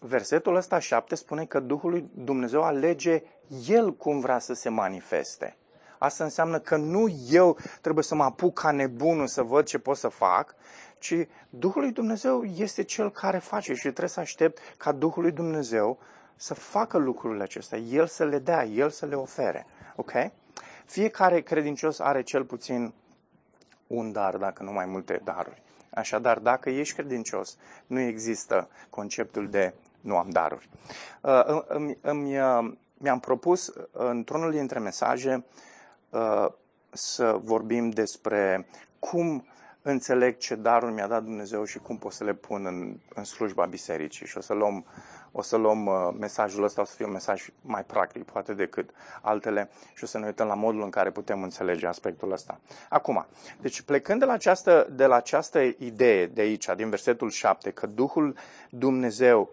[0.00, 3.22] versetul ăsta 7 spune că Duhul lui Dumnezeu alege
[3.66, 5.56] El cum vrea să se manifeste.
[5.98, 9.96] Asta înseamnă că nu eu trebuie să mă apuc ca nebunul să văd ce pot
[9.96, 10.54] să fac,
[10.98, 11.14] ci
[11.50, 15.98] Duhul lui Dumnezeu este Cel care face și trebuie să aștept ca Duhul lui Dumnezeu
[16.36, 19.66] să facă lucrurile acestea, El să le dea, El să le ofere.
[19.96, 20.12] Ok?
[20.84, 22.92] Fiecare credincios are cel puțin
[23.86, 25.62] un dar, dacă nu mai multe daruri.
[25.90, 30.68] Așadar, dacă ești credincios, nu există conceptul de nu am daruri.
[31.20, 35.44] Uh, îmi, îmi, uh, mi-am propus uh, într-unul dintre mesaje
[36.92, 38.66] să vorbim despre
[38.98, 39.46] cum
[39.82, 43.64] înțeleg ce daruri mi-a dat Dumnezeu și cum pot să le pun în, în slujba
[43.64, 44.26] bisericii.
[44.26, 44.84] Și o să luăm,
[45.32, 48.90] o să luăm mesajul ăsta, o să fie un mesaj mai practic, poate decât
[49.22, 52.60] altele, și o să ne uităm la modul în care putem înțelege aspectul ăsta.
[52.88, 53.26] Acum,
[53.60, 57.86] deci plecând de la această, de la această idee de aici, din versetul 7, că
[57.86, 58.36] Duhul
[58.70, 59.50] Dumnezeu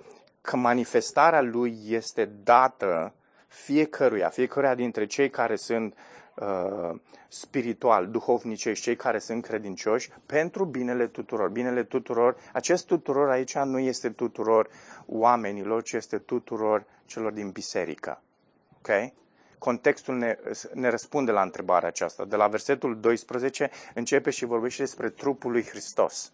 [0.48, 3.14] că manifestarea lui este dată
[3.48, 5.98] fiecăruia, fiecăruia dintre cei care sunt
[6.36, 11.50] uh, spiritual, duhovnicești, cei care sunt credincioși, pentru binele tuturor.
[11.50, 14.70] Binele tuturor, acest tuturor aici nu este tuturor
[15.06, 18.22] oamenilor, ci este tuturor celor din biserică.
[18.78, 19.12] Ok?
[19.58, 20.38] Contextul ne,
[20.74, 22.26] ne răspunde la întrebarea aceasta.
[22.26, 26.32] De la versetul 12 începe și vorbește despre trupul lui Hristos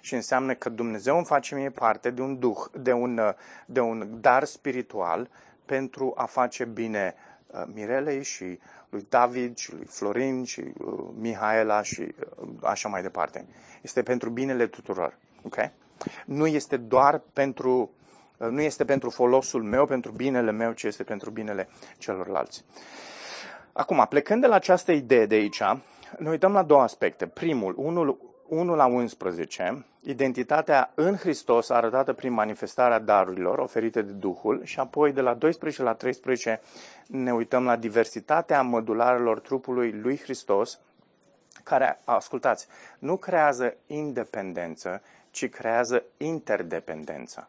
[0.00, 3.20] și înseamnă că Dumnezeu îmi face mie parte de un duh, de un,
[3.66, 5.28] de un dar spiritual
[5.64, 7.14] pentru a face bine
[7.46, 8.58] uh, Mirelei și
[8.88, 13.46] lui David și lui Florin și uh, Mihaela și uh, așa mai departe.
[13.80, 15.16] Este pentru binele tuturor.
[15.42, 15.70] Okay?
[16.26, 17.90] Nu este doar pentru
[18.48, 22.64] nu este pentru folosul meu, pentru binele meu, ci este pentru binele celorlalți.
[23.72, 25.62] Acum, plecând de la această idee de aici,
[26.18, 27.26] ne uităm la două aspecte.
[27.26, 34.64] Primul, unul 1 la 11, identitatea în Hristos arătată prin manifestarea darurilor oferite de Duhul
[34.64, 36.60] și apoi de la 12 la 13
[37.06, 40.80] ne uităm la diversitatea modularelor trupului lui Hristos,
[41.62, 42.66] care, ascultați,
[42.98, 47.48] nu creează independență, ci creează interdependență.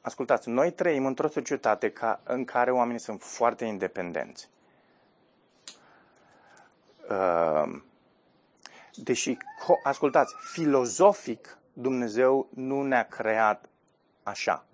[0.00, 4.48] Ascultați, noi trăim într-o societate ca, în care oamenii sunt foarte independenți.
[7.10, 7.80] Uh,
[8.96, 9.36] Deși,
[9.82, 13.68] ascultați, filozofic, Dumnezeu nu ne-a creat
[14.22, 14.64] așa.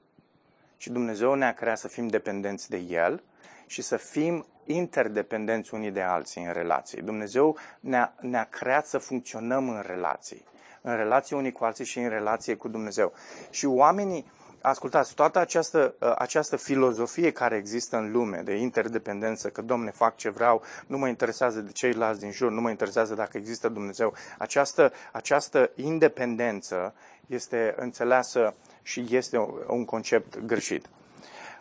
[0.76, 3.22] Și Dumnezeu ne-a creat să fim dependenți de El
[3.66, 7.02] și să fim interdependenți unii de alții în relații.
[7.02, 10.44] Dumnezeu ne-a, ne-a creat să funcționăm în relații.
[10.80, 13.12] În relație unii cu alții și în relație cu Dumnezeu.
[13.50, 14.26] Și oamenii,
[14.62, 20.16] ascultați, toată această, ă, această filozofie care există în lume de interdependență, că Domne fac
[20.16, 24.14] ce vreau, nu mă interesează de ceilalți din jur, nu mă interesează dacă există Dumnezeu,
[24.38, 26.94] această, această independență
[27.26, 30.86] este înțeleasă și este un concept greșit.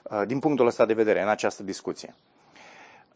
[0.04, 2.16] uh, din punctul ăsta de vedere, în această discuție.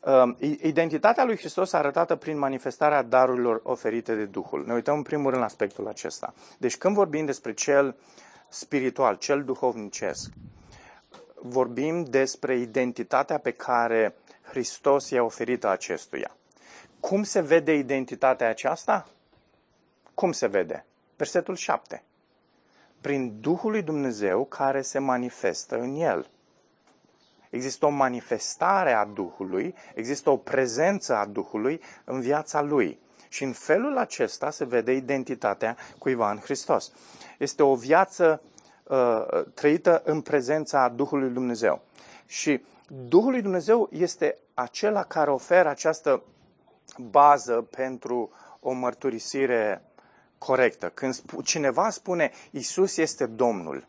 [0.06, 4.64] Um, identitatea lui Hristos arătată prin manifestarea darurilor oferite de Duhul.
[4.66, 6.34] Ne uităm în primul rând la aspectul acesta.
[6.58, 7.96] Deci când vorbim despre cel
[8.50, 10.32] spiritual, cel duhovnicesc,
[11.42, 16.36] vorbim despre identitatea pe care Hristos i-a oferit acestuia.
[17.00, 19.08] Cum se vede identitatea aceasta?
[20.14, 20.86] Cum se vede?
[21.16, 22.04] Versetul 7.
[23.02, 26.30] Prin Duhul lui Dumnezeu care se manifestă în el.
[27.50, 33.00] Există o manifestare a Duhului, există o prezență a Duhului în viața lui.
[33.28, 36.92] Și în felul acesta se vede identitatea cuiva în Hristos.
[37.38, 38.42] Este o viață
[38.84, 41.82] uh, trăită în prezența Duhului Dumnezeu.
[42.26, 46.24] Și Duhul lui Dumnezeu este acela care oferă această
[46.98, 49.82] bază pentru o mărturisire
[50.38, 50.92] corectă.
[50.94, 53.86] Când cineva spune Isus este Domnul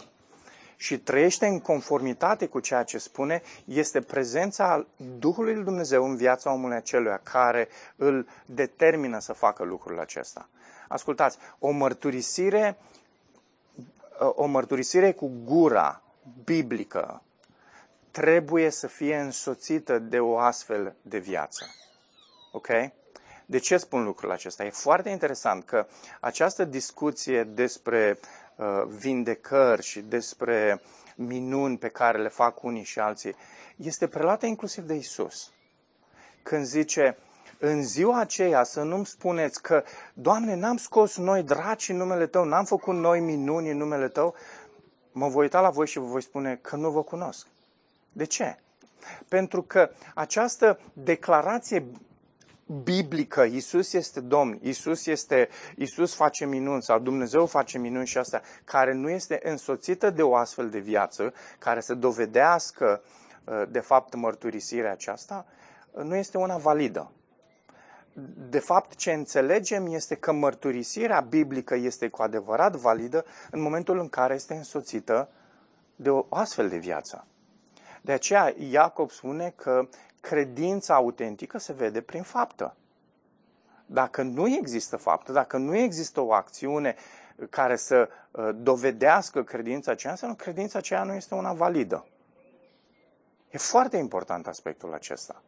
[0.76, 4.86] și trăiește în conformitate cu ceea ce spune, este prezența
[5.18, 10.48] Duhului lui Dumnezeu în viața omului aceluia care îl determină să facă lucrul acesta.
[10.88, 12.76] Ascultați, o mărturisire,
[14.18, 16.02] o mărturisire cu gura
[16.44, 17.22] biblică
[18.10, 21.64] trebuie să fie însoțită de o astfel de viață.
[22.52, 22.68] Ok?
[23.46, 24.64] De ce spun lucrul acesta?
[24.64, 25.86] E foarte interesant că
[26.20, 28.45] această discuție despre uh,
[28.86, 30.80] vindecări și despre
[31.16, 33.34] minuni pe care le fac unii și alții
[33.76, 35.50] este prelată inclusiv de Isus.
[36.42, 37.18] Când zice,
[37.58, 39.82] în ziua aceea să nu-mi spuneți că,
[40.14, 44.34] Doamne, n-am scos noi draci în numele Tău, n-am făcut noi minuni în numele Tău,
[45.12, 47.46] mă voi uita la voi și vă voi spune că nu vă cunosc.
[48.12, 48.58] De ce?
[49.28, 51.86] Pentru că această declarație
[52.66, 58.40] biblică, Isus este Domn, Isus, este, Isus face minuni sau Dumnezeu face minuni și asta,
[58.64, 63.02] care nu este însoțită de o astfel de viață, care să dovedească
[63.44, 65.46] uh, de fapt mărturisirea aceasta,
[66.02, 67.10] nu este una validă.
[68.48, 74.08] De fapt, ce înțelegem este că mărturisirea biblică este cu adevărat validă în momentul în
[74.08, 75.28] care este însoțită
[75.96, 77.26] de o astfel de viață.
[78.02, 79.88] De aceea Iacob spune că
[80.28, 82.76] credința autentică se vede prin faptă.
[83.86, 86.94] Dacă nu există faptă, dacă nu există o acțiune
[87.50, 92.06] care să uh, dovedească credința aceea, înseamnă credința aceea nu este una validă.
[93.50, 95.42] E foarte important aspectul acesta.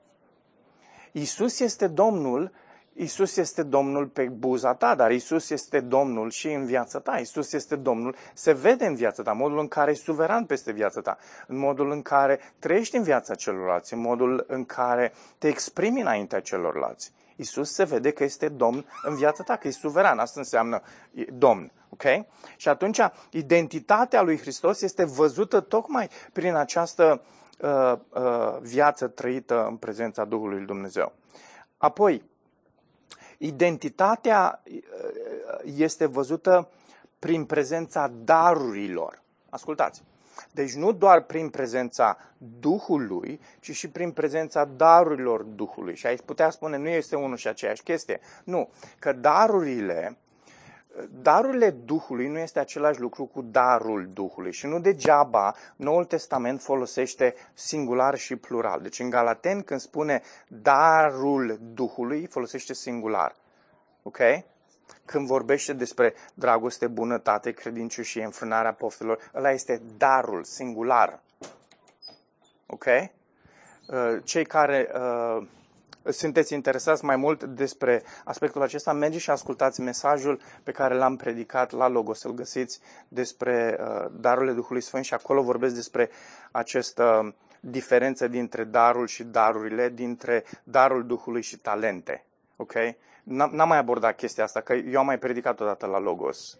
[1.12, 2.52] Isus este Domnul
[3.00, 7.18] Isus este Domnul pe buza ta, dar Isus este Domnul și în viața ta.
[7.18, 11.00] Isus este Domnul, se vede în viața ta, modul în care e suveran peste viața
[11.00, 16.00] ta, în modul în care trăiești în viața celorlalți, în modul în care te exprimi
[16.00, 17.12] înaintea celorlalți.
[17.36, 20.18] Isus se vede că este Domn în viața ta, că e suveran.
[20.18, 20.82] Asta înseamnă
[21.32, 21.72] Domn.
[21.88, 22.02] Ok?
[22.56, 27.22] Și atunci identitatea lui Hristos este văzută tocmai prin această
[27.60, 31.12] uh, uh, viață trăită în prezența Duhului lui Dumnezeu.
[31.76, 32.22] Apoi,
[33.38, 34.80] Identitatea uh,
[35.76, 36.68] este văzută
[37.18, 39.22] prin prezența darurilor.
[39.50, 40.02] Ascultați!
[40.52, 42.18] Deci nu doar prin prezența
[42.60, 45.96] Duhului, ci și prin prezența darurilor Duhului.
[45.96, 48.20] Și aici putea spune, nu este unul și aceeași chestie.
[48.44, 50.16] Nu, că darurile
[51.10, 57.34] darurile Duhului nu este același lucru cu darul Duhului și nu degeaba Noul Testament folosește
[57.54, 58.80] singular și plural.
[58.80, 63.36] Deci în Galaten când spune darul Duhului, folosește singular.
[64.02, 64.18] Ok?
[65.04, 71.20] Când vorbește despre dragoste, bunătate, credincioșie, înfrânarea poftelor, ăla este darul singular.
[72.66, 72.84] Ok?
[72.84, 75.46] Uh, cei care uh,
[76.04, 81.72] sunteți interesați mai mult despre aspectul acesta, mergeți și ascultați mesajul pe care l-am predicat
[81.72, 86.10] la Logos, îl găsiți despre uh, darurile Duhului Sfânt și acolo vorbesc despre
[86.50, 92.24] această diferență dintre darul și darurile, dintre darul Duhului și talente.
[92.56, 92.72] Ok?
[93.22, 96.58] N-am mai abordat chestia asta, că eu am mai predicat odată la Logos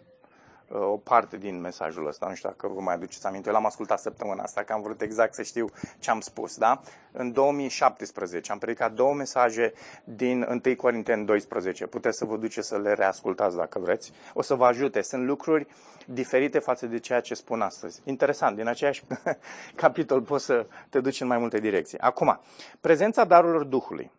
[0.73, 2.27] o parte din mesajul ăsta.
[2.29, 3.49] Nu știu dacă vă mai aduceți aminte.
[3.49, 6.57] Eu l-am ascultat săptămâna asta, că am vrut exact să știu ce am spus.
[6.57, 6.81] Da?
[7.13, 9.73] În 2017 am predicat două mesaje
[10.05, 11.87] din 1 Corinteni 12.
[11.87, 14.13] Puteți să vă duceți să le reascultați dacă vreți.
[14.35, 15.03] O să vă ajute.
[15.03, 15.67] Sunt lucruri
[16.07, 18.01] diferite față de ceea ce spun astăzi.
[18.05, 19.05] Interesant, din aceeași
[19.75, 21.99] capitol poți să te duci în mai multe direcții.
[21.99, 22.41] Acum,
[22.81, 24.11] prezența darurilor Duhului.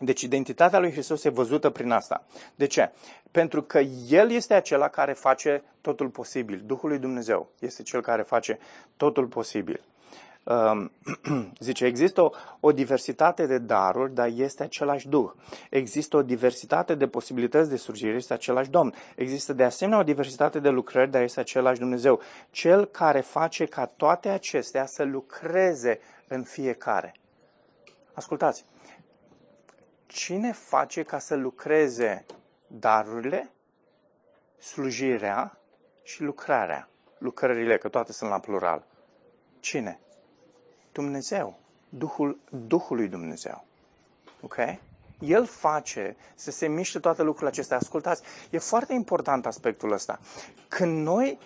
[0.00, 2.24] Deci identitatea lui Hristos e văzută prin asta.
[2.54, 2.90] De ce?
[3.30, 3.78] Pentru că
[4.08, 6.62] El este acela care face totul posibil.
[6.66, 8.58] Duhul lui Dumnezeu este cel care face
[8.96, 9.80] totul posibil.
[10.44, 10.90] Um,
[11.58, 15.30] zice, există o, o diversitate de daruri, dar este același Duh.
[15.70, 18.94] Există o diversitate de posibilități de slujire, este același Domn.
[19.16, 22.20] Există de asemenea o diversitate de lucrări, dar este același Dumnezeu.
[22.50, 27.14] Cel care face ca toate acestea să lucreze în fiecare.
[28.12, 28.64] Ascultați,
[30.12, 32.26] cine face ca să lucreze
[32.66, 33.50] darurile,
[34.58, 35.58] slujirea
[36.02, 36.88] și lucrarea?
[37.18, 38.86] Lucrările, că toate sunt la plural.
[39.60, 40.00] Cine?
[40.92, 43.64] Dumnezeu, Duhul, Duhul lui Dumnezeu.
[44.40, 44.56] Ok?
[45.18, 47.76] El face să se miște toate lucrurile acestea.
[47.76, 50.20] Ascultați, e foarte important aspectul ăsta.
[50.68, 51.38] Când noi,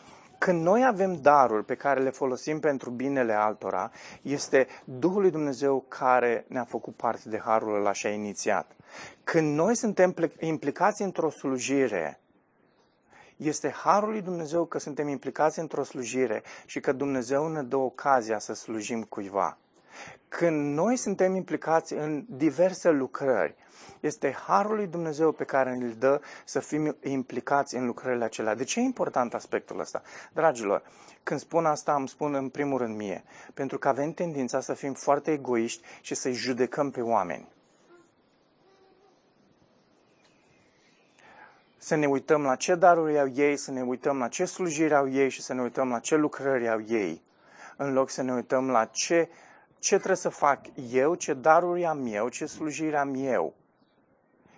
[0.47, 3.91] când noi avem daruri pe care le folosim pentru binele altora,
[4.23, 8.77] este Duhul lui Dumnezeu care ne-a făcut parte de harul ăla și a inițiat.
[9.25, 12.21] Când noi suntem implicați într-o slujire,
[13.37, 18.39] este harul lui Dumnezeu că suntem implicați într-o slujire și că Dumnezeu ne dă ocazia
[18.39, 19.59] să slujim cuiva.
[20.29, 23.55] Când noi suntem implicați în diverse lucrări,
[24.01, 28.55] este harul lui Dumnezeu pe care îl dă să fim implicați în lucrările acelea.
[28.55, 30.03] De ce e important aspectul ăsta?
[30.33, 30.83] Dragilor,
[31.23, 34.93] când spun asta, îmi spun în primul rând mie, pentru că avem tendința să fim
[34.93, 37.55] foarte egoiști și să-i judecăm pe oameni.
[41.87, 45.11] să ne uităm la ce daruri au ei, să ne uităm la ce slujiri au
[45.11, 47.23] ei și să ne uităm la ce lucrări au ei,
[47.77, 49.29] în loc să ne uităm la ce,
[49.87, 50.61] ce trebuie să fac
[50.93, 53.55] eu, ce daruri am eu, ce slujiri am eu.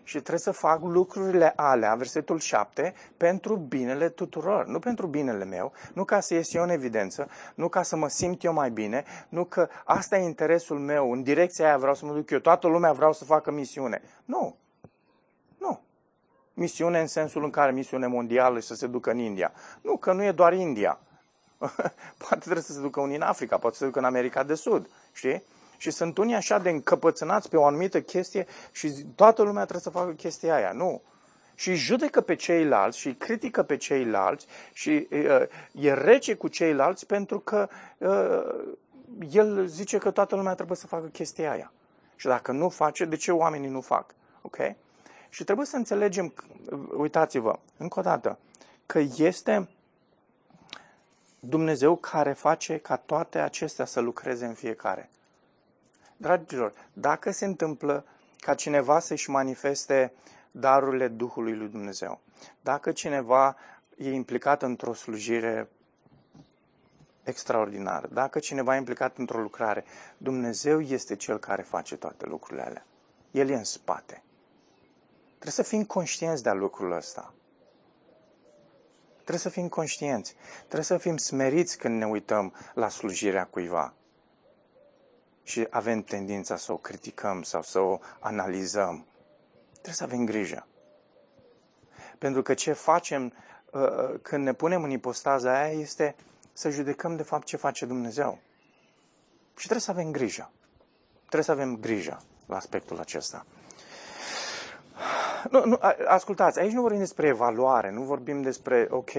[0.03, 5.73] Și trebuie să fac lucrurile alea, versetul 7, pentru binele tuturor, nu pentru binele meu,
[5.93, 9.05] nu ca să ies eu în evidență, nu ca să mă simt eu mai bine,
[9.29, 12.67] nu că asta e interesul meu, în direcția aia vreau să mă duc eu, toată
[12.67, 14.03] lumea vreau să facă misiune.
[14.25, 14.57] Nu,
[16.59, 19.53] misiune în sensul în care misiune mondială și să se ducă în India.
[19.81, 20.99] Nu, că nu e doar India.
[22.23, 24.55] poate trebuie să se ducă unii în Africa, poate să se ducă în America de
[24.55, 25.43] Sud, știi?
[25.77, 29.91] Și sunt unii așa de încăpățânați pe o anumită chestie și toată lumea trebuie să
[29.91, 30.73] facă chestia aia.
[30.73, 31.03] Nu.
[31.55, 35.43] Și judecă pe ceilalți și critică pe ceilalți și uh,
[35.73, 37.69] e rece cu ceilalți pentru că
[37.99, 38.77] uh,
[39.31, 41.73] el zice că toată lumea trebuie să facă chestia aia.
[42.17, 44.15] Și dacă nu face, de ce oamenii nu fac?
[44.43, 44.57] Ok?
[45.29, 46.35] Și trebuie să înțelegem,
[46.97, 48.39] uitați-vă, încă o dată,
[48.87, 49.69] că este
[51.41, 55.11] Dumnezeu care face ca toate acestea să lucreze în fiecare.
[56.17, 58.05] Dragilor, dacă se întâmplă
[58.39, 60.13] ca cineva să-și manifeste
[60.51, 62.21] darurile Duhului lui Dumnezeu,
[62.61, 63.57] dacă cineva
[63.97, 65.69] e implicat într-o slujire
[67.23, 69.85] extraordinară, dacă cineva e implicat într-o lucrare,
[70.17, 72.87] Dumnezeu este cel care face toate lucrurile alea.
[73.31, 74.23] El e în spate.
[75.27, 77.33] Trebuie să fim conștienți de lucrul ăsta.
[79.29, 80.35] Trebuie să fim conștienți.
[80.59, 83.95] Trebuie să fim smeriți când ne uităm la slujirea cuiva.
[85.43, 89.07] Și avem tendința să o criticăm sau să o analizăm.
[89.73, 90.67] Trebuie să avem grijă.
[92.19, 93.33] Pentru că ce facem
[93.73, 96.15] uh, uh, când ne punem în ipostaza aia este
[96.53, 98.39] să judecăm de fapt ce face Dumnezeu.
[99.57, 100.53] Și trebuie să avem grijă.
[101.19, 103.47] Trebuie să avem grijă la aspectul acesta.
[105.51, 109.11] Nu, nu, ascultați, aici nu vorbim despre evaluare, nu vorbim despre, ok,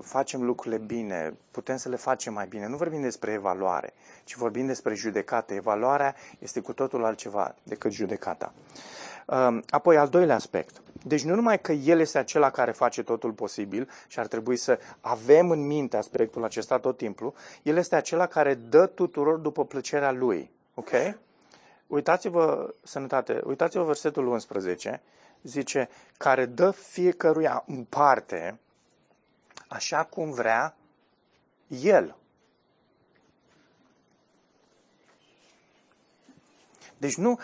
[0.00, 2.68] facem lucrurile bine, putem să le facem mai bine.
[2.68, 3.92] Nu vorbim despre evaluare,
[4.24, 5.54] ci vorbim despre judecată.
[5.54, 8.52] Evaluarea este cu totul altceva decât judecata.
[9.26, 10.82] Um, apoi, al doilea aspect.
[11.04, 14.78] Deci nu numai că El este acela care face totul posibil și ar trebui să
[15.00, 20.12] avem în minte aspectul acesta tot timpul, El este acela care dă tuturor după plăcerea
[20.12, 20.50] Lui.
[20.74, 20.90] Ok?
[21.86, 25.02] Uitați-vă, sănătate, uitați-vă versetul 11
[25.42, 28.58] zice, care dă fiecăruia în parte
[29.68, 30.76] așa cum vrea
[31.68, 32.16] el.
[36.98, 37.38] Deci nu,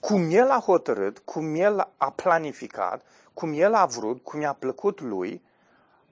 [0.00, 5.00] cum el a hotărât, cum el a planificat, cum el a vrut, cum i-a plăcut
[5.00, 5.42] lui,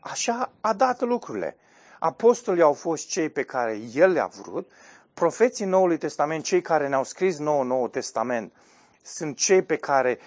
[0.00, 1.56] așa a dat lucrurile.
[1.98, 4.70] Apostolii au fost cei pe care el le-a vrut,
[5.14, 8.52] profeții Noului Testament, cei care ne-au scris nou Noul Testament,
[9.02, 10.18] sunt cei pe care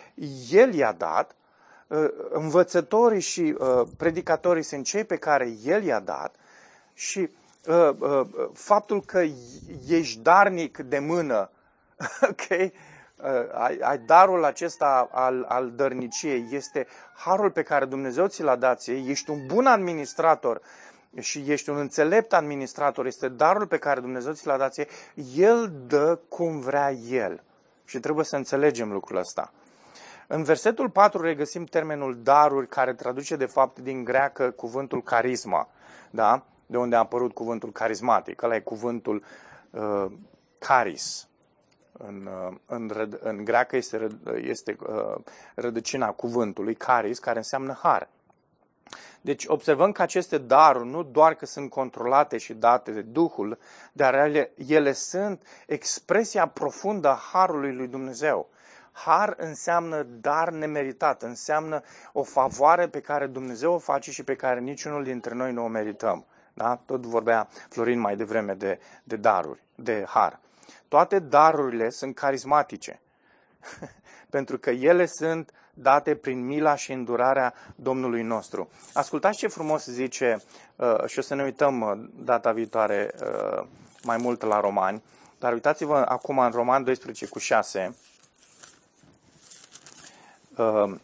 [0.49, 1.36] El i-a dat,
[1.88, 6.36] uh, învățătorii și uh, predicatorii sunt cei pe care El i-a dat
[6.93, 7.30] și
[7.67, 9.23] uh, faptul că
[9.88, 11.49] ești darnic de mână,
[12.32, 12.71] ok,
[13.51, 18.82] ai, ai darul acesta al, al dărniciei, este harul pe care Dumnezeu ți l-a dat
[18.82, 20.61] ție, ești un bun administrator
[21.19, 24.88] și ești un înțelept administrator, este darul pe care Dumnezeu ți l-a dat ție,
[25.36, 27.43] El dă cum vrea El.
[27.86, 29.51] Și trebuie să înțelegem lucrul ăsta.
[30.27, 35.69] În versetul 4 regăsim termenul daruri, care traduce de fapt din greacă cuvântul carisma.
[36.09, 36.45] Da?
[36.65, 38.41] de unde a apărut cuvântul carismatic.
[38.41, 39.23] Ăla e cuvântul
[39.69, 40.05] uh,
[40.57, 41.27] caris.
[41.91, 44.07] În, uh, în, în, în greacă este,
[44.41, 45.15] este uh,
[45.55, 48.09] rădăcina cuvântului caris, care înseamnă har.
[49.21, 53.57] Deci observăm că aceste daruri nu doar că sunt controlate și date de Duhul,
[53.91, 58.49] dar ele, ele sunt expresia profundă a harului lui Dumnezeu.
[58.91, 61.81] Har înseamnă dar nemeritat, înseamnă
[62.13, 65.67] o favoare pe care Dumnezeu o face și pe care niciunul dintre noi nu o
[65.67, 66.25] merităm.
[66.53, 66.81] Da?
[66.86, 70.39] Tot vorbea Florin mai devreme de, de daruri, de har.
[70.88, 73.01] Toate darurile sunt carismatice,
[74.29, 78.69] pentru că ele sunt date prin mila și îndurarea Domnului nostru.
[78.93, 80.41] Ascultați ce frumos zice,
[80.76, 83.63] uh, și o să ne uităm uh, data viitoare uh,
[84.03, 85.03] mai mult la romani,
[85.39, 87.95] dar uitați-vă acum în Roman 12 cu 6,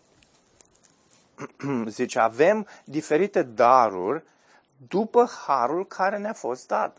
[1.87, 4.23] zice, avem diferite daruri
[4.87, 6.97] după harul care ne-a fost dat.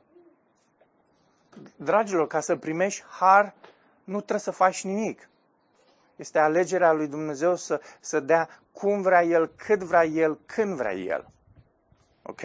[1.77, 3.55] Dragilor, ca să primești har,
[4.05, 5.29] nu trebuie să faci nimic.
[6.23, 10.95] Este alegerea lui Dumnezeu să, să dea cum vrea El, cât vrea El, când vrea
[10.95, 11.29] El.
[12.23, 12.41] Ok?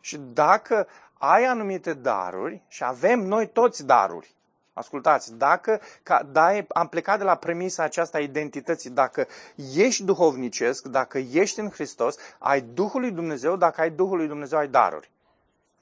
[0.00, 0.86] Și dacă
[1.18, 4.34] ai anumite daruri, și avem noi toți daruri,
[4.72, 9.26] ascultați, dacă ca, da, am plecat de la premisa aceasta a identității, dacă
[9.74, 14.58] ești duhovnicesc, dacă ești în Hristos, ai Duhul lui Dumnezeu, dacă ai Duhul lui Dumnezeu,
[14.58, 15.10] ai daruri.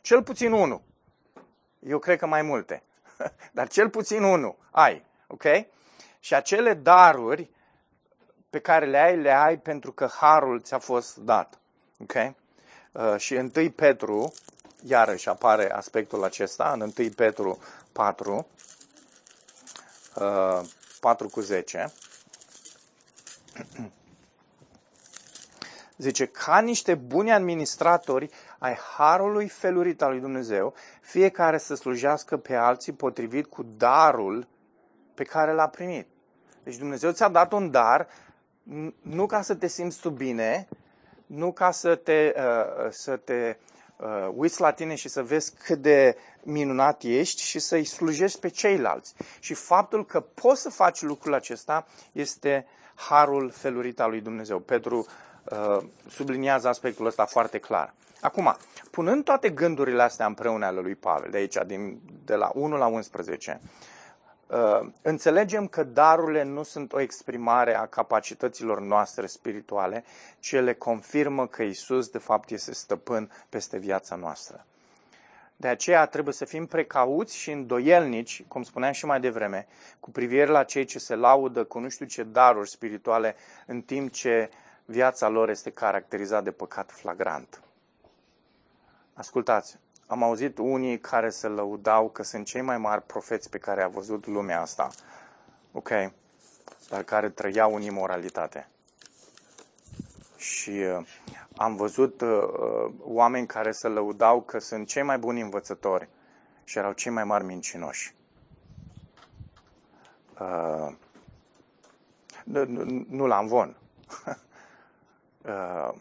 [0.01, 0.82] Cel puțin unul.
[1.78, 2.82] Eu cred că mai multe.
[3.57, 5.05] Dar cel puțin unul ai.
[5.26, 5.45] Ok?
[6.25, 7.51] Și acele daruri
[8.51, 11.59] pe care le ai, le ai pentru că harul ți-a fost dat.
[11.99, 12.14] Ok?
[12.93, 14.33] Uh, și 1 Petru,
[14.83, 17.59] iarăși apare aspectul acesta, în 1 Petru
[17.93, 18.47] 4,
[20.14, 20.61] uh,
[21.01, 21.93] 4 cu 10.
[25.97, 32.55] Zice, ca niște buni administratori ai harului felurit al lui Dumnezeu, fiecare să slujească pe
[32.55, 34.47] alții potrivit cu darul
[35.14, 36.12] pe care l-a primit.
[36.65, 38.09] Deci Dumnezeu ți-a dat un dar
[39.03, 40.69] nu ca să te simți tu bine,
[41.27, 43.57] nu ca să te, uh, să te
[43.97, 48.49] uh, uiți la tine și să vezi cât de minunat ești și să-i slujești pe
[48.49, 49.15] ceilalți.
[49.41, 54.59] Și faptul că poți să faci lucrul acesta este harul felurit al lui Dumnezeu.
[54.59, 55.07] Petru
[55.45, 57.95] uh, subliniază aspectul ăsta foarte clar.
[58.21, 58.57] Acum,
[58.91, 62.87] punând toate gândurile astea împreună ale lui Pavel, de aici, din, de la 1 la
[62.87, 63.93] 11, Uh,
[65.02, 70.05] înțelegem că darurile nu sunt o exprimare a capacităților noastre spirituale,
[70.38, 74.66] ci ele confirmă că Isus, de fapt, este stăpân peste viața noastră.
[75.57, 79.66] De aceea trebuie să fim precauți și îndoielnici, cum spuneam și mai devreme,
[80.00, 83.36] cu privire la cei ce se laudă cu nu știu ce daruri spirituale,
[83.66, 84.50] în timp ce
[84.84, 87.62] viața lor este caracterizată de păcat flagrant.
[89.14, 93.82] Ascultați, am auzit unii care se lăudau că sunt cei mai mari profeți pe care
[93.82, 94.90] a văzut lumea asta.
[95.72, 95.88] Ok,
[96.88, 98.68] dar care trăiau în imoralitate.
[100.36, 101.07] Și uh,
[101.57, 106.09] am văzut uh, uh, oameni care se lăudau că sunt cei mai buni învățători
[106.64, 108.14] și erau cei mai mari mincinoși.
[110.40, 110.92] Uh,
[112.44, 113.76] nu, nu, nu la învon.
[115.42, 115.94] uh,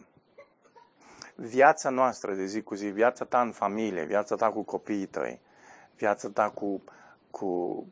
[1.34, 5.40] viața noastră de zi cu zi, viața ta în familie, viața ta cu copiii tăi,
[5.96, 6.82] viața ta cu,
[7.30, 7.86] cu,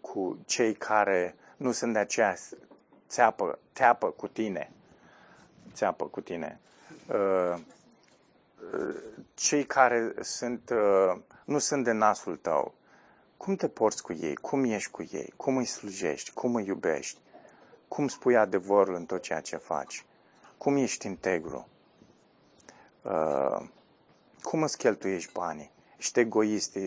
[0.00, 2.36] cu cei care nu sunt de aceea
[3.08, 4.72] țeapă, țeapă cu tine,
[5.72, 6.60] țeapă cu tine.
[7.08, 7.58] Uh,
[8.72, 8.96] uh,
[9.34, 12.74] cei care sunt, uh, nu sunt de nasul tău,
[13.36, 17.20] cum te porți cu ei, cum ești cu ei, cum îi slujești, cum îi iubești,
[17.88, 20.04] cum spui adevărul în tot ceea ce faci,
[20.58, 21.68] cum ești integru.
[23.10, 23.66] Uh,
[24.42, 25.70] cum îți cheltuiești banii?
[25.98, 26.78] Ești egoist,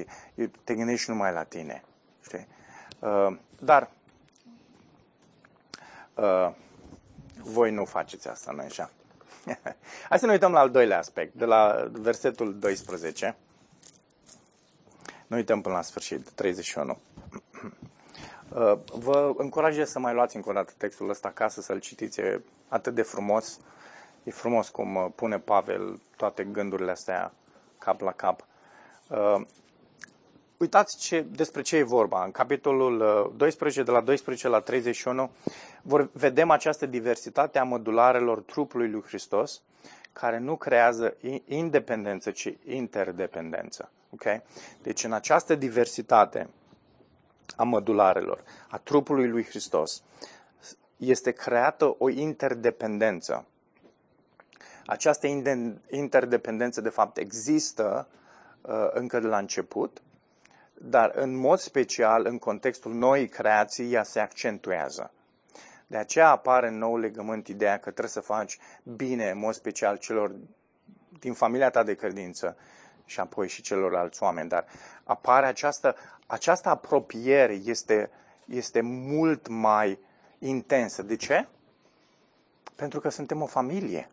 [0.64, 1.84] te gândești numai la tine.
[2.24, 2.48] Știi?
[3.00, 3.92] Uh, dar
[6.14, 6.52] uh,
[7.42, 8.90] voi nu faceți asta, nu așa?
[10.10, 13.36] Hai să ne uităm la al doilea aspect, de la versetul 12.
[15.28, 16.98] Nu uităm până la sfârșit, 31.
[18.50, 22.42] Uh, vă încurajez să mai luați încă o dată textul ăsta acasă, să-l citiți, e
[22.68, 23.60] atât de frumos.
[24.24, 27.34] E frumos cum uh, pune Pavel toate gândurile astea
[27.78, 28.46] cap la cap.
[29.08, 29.42] Uh,
[30.58, 32.24] uitați ce, despre ce e vorba.
[32.24, 35.32] În capitolul 12, uh, de la 12 la 31,
[35.82, 39.62] vor, vedem această diversitate a modularelor trupului lui Hristos,
[40.14, 41.16] care nu creează
[41.46, 43.92] independență, ci interdependență.
[44.10, 44.42] Okay?
[44.82, 46.50] Deci în această diversitate
[47.56, 50.04] a modularelor, a trupului lui Hristos,
[50.98, 53.46] este creată o interdependență
[54.90, 55.28] Această
[55.90, 58.08] interdependență, de fapt, există
[58.62, 60.02] uh, încă de la început,
[60.74, 65.12] dar în mod special, în contextul noii creații, ea se accentuează.
[65.88, 69.98] De aceea apare în nou legământ ideea că trebuie să faci bine, în mod special,
[69.98, 70.36] celor
[71.20, 72.58] din familia ta de credință
[73.06, 74.50] și apoi și celorlalți oameni.
[74.50, 74.66] Dar
[75.04, 75.96] apare această,
[76.28, 78.10] această apropiere este,
[78.46, 80.00] este mult mai
[80.40, 81.02] intensă.
[81.02, 81.48] De ce?
[82.76, 84.10] Pentru că suntem o familie.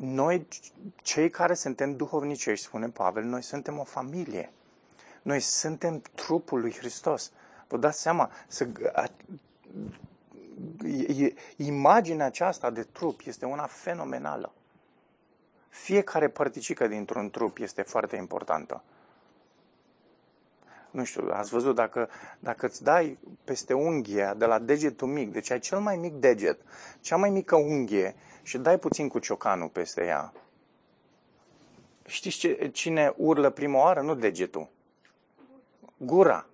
[0.00, 0.46] Noi,
[1.02, 4.52] cei care suntem duhovnicești, spune Pavel, noi suntem o familie.
[5.22, 7.32] Noi suntem trupul lui Hristos.
[7.68, 9.04] Vă dați seama, să, a,
[11.56, 14.52] imaginea aceasta de trup este una fenomenală.
[15.68, 18.82] Fiecare părticică dintr-un trup este foarte importantă.
[20.90, 25.50] Nu știu, ați văzut, dacă, dacă îți dai peste unghia de la degetul mic, deci
[25.50, 26.58] ai cel mai mic deget,
[27.00, 28.14] cea mai mică unghie
[28.48, 30.32] și dai puțin cu ciocanul peste ea,
[32.06, 34.00] știți ce, cine urlă prima oară?
[34.00, 34.68] Nu degetul.
[35.96, 36.46] Gura.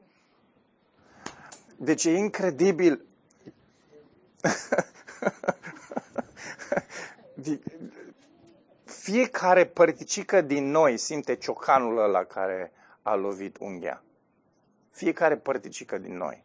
[1.76, 3.04] Deci e incredibil.
[8.84, 12.72] Fiecare părticică din noi simte ciocanul ăla care
[13.02, 14.02] a lovit unghia.
[14.90, 16.43] Fiecare părticică din noi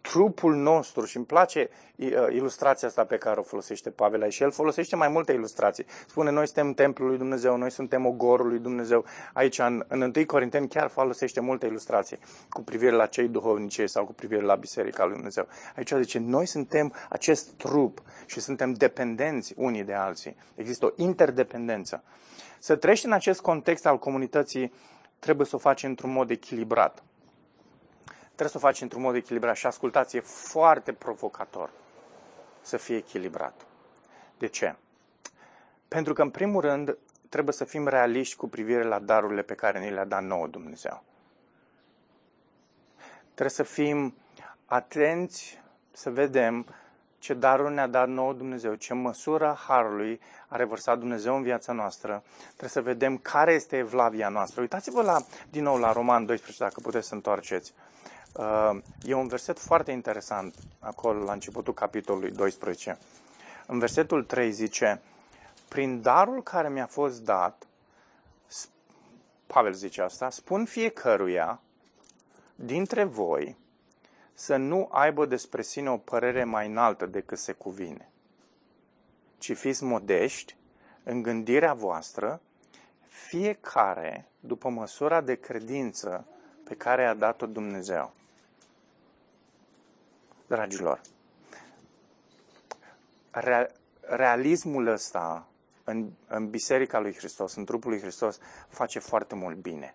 [0.00, 4.50] trupul nostru și îmi place uh, ilustrația asta pe care o folosește Pavel și el
[4.50, 5.86] folosește mai multe ilustrații.
[6.06, 9.04] Spune, noi suntem templul lui Dumnezeu, noi suntem ogorul lui Dumnezeu.
[9.32, 12.18] Aici, în, în 1 Corinteni, chiar folosește multe ilustrații
[12.48, 15.46] cu privire la cei duhovnici sau cu privire la Biserica lui Dumnezeu.
[15.76, 20.36] Aici zice, noi suntem acest trup și suntem dependenți unii de alții.
[20.54, 22.02] Există o interdependență.
[22.58, 24.72] Să treci în acest context al comunității
[25.18, 27.02] trebuie să o faci într-un mod echilibrat.
[28.34, 31.70] Trebuie să o faci într-un mod echilibrat și ascultați, e foarte provocator
[32.60, 33.66] să fie echilibrat.
[34.38, 34.74] De ce?
[35.88, 36.96] Pentru că, în primul rând,
[37.28, 41.02] trebuie să fim realiști cu privire la darurile pe care ni le-a dat nouă Dumnezeu.
[43.24, 44.14] Trebuie să fim
[44.66, 45.60] atenți
[45.92, 46.66] să vedem
[47.18, 52.22] ce daruri ne-a dat nouă Dumnezeu, ce măsură harului a revărsat Dumnezeu în viața noastră.
[52.46, 54.60] Trebuie să vedem care este evlavia noastră.
[54.60, 55.20] Uitați-vă la,
[55.50, 57.74] din nou la Roman 12, dacă puteți să întoarceți.
[58.32, 62.98] Uh, e un verset foarte interesant acolo la începutul capitolului 12.
[63.66, 65.00] În versetul 3 zice,
[65.68, 67.66] prin darul care mi-a fost dat,
[69.46, 71.60] Pavel zice asta, spun fiecăruia
[72.54, 73.56] dintre voi
[74.32, 78.10] să nu aibă despre sine o părere mai înaltă decât se cuvine,
[79.38, 80.56] ci fiți modești
[81.02, 82.40] în gândirea voastră,
[83.08, 86.26] fiecare după măsura de credință
[86.64, 88.12] pe care a dat-o Dumnezeu
[90.54, 91.00] dragilor,
[94.00, 95.46] realismul ăsta
[95.84, 98.38] în, în Biserica lui Hristos, în trupul lui Hristos,
[98.68, 99.94] face foarte mult bine.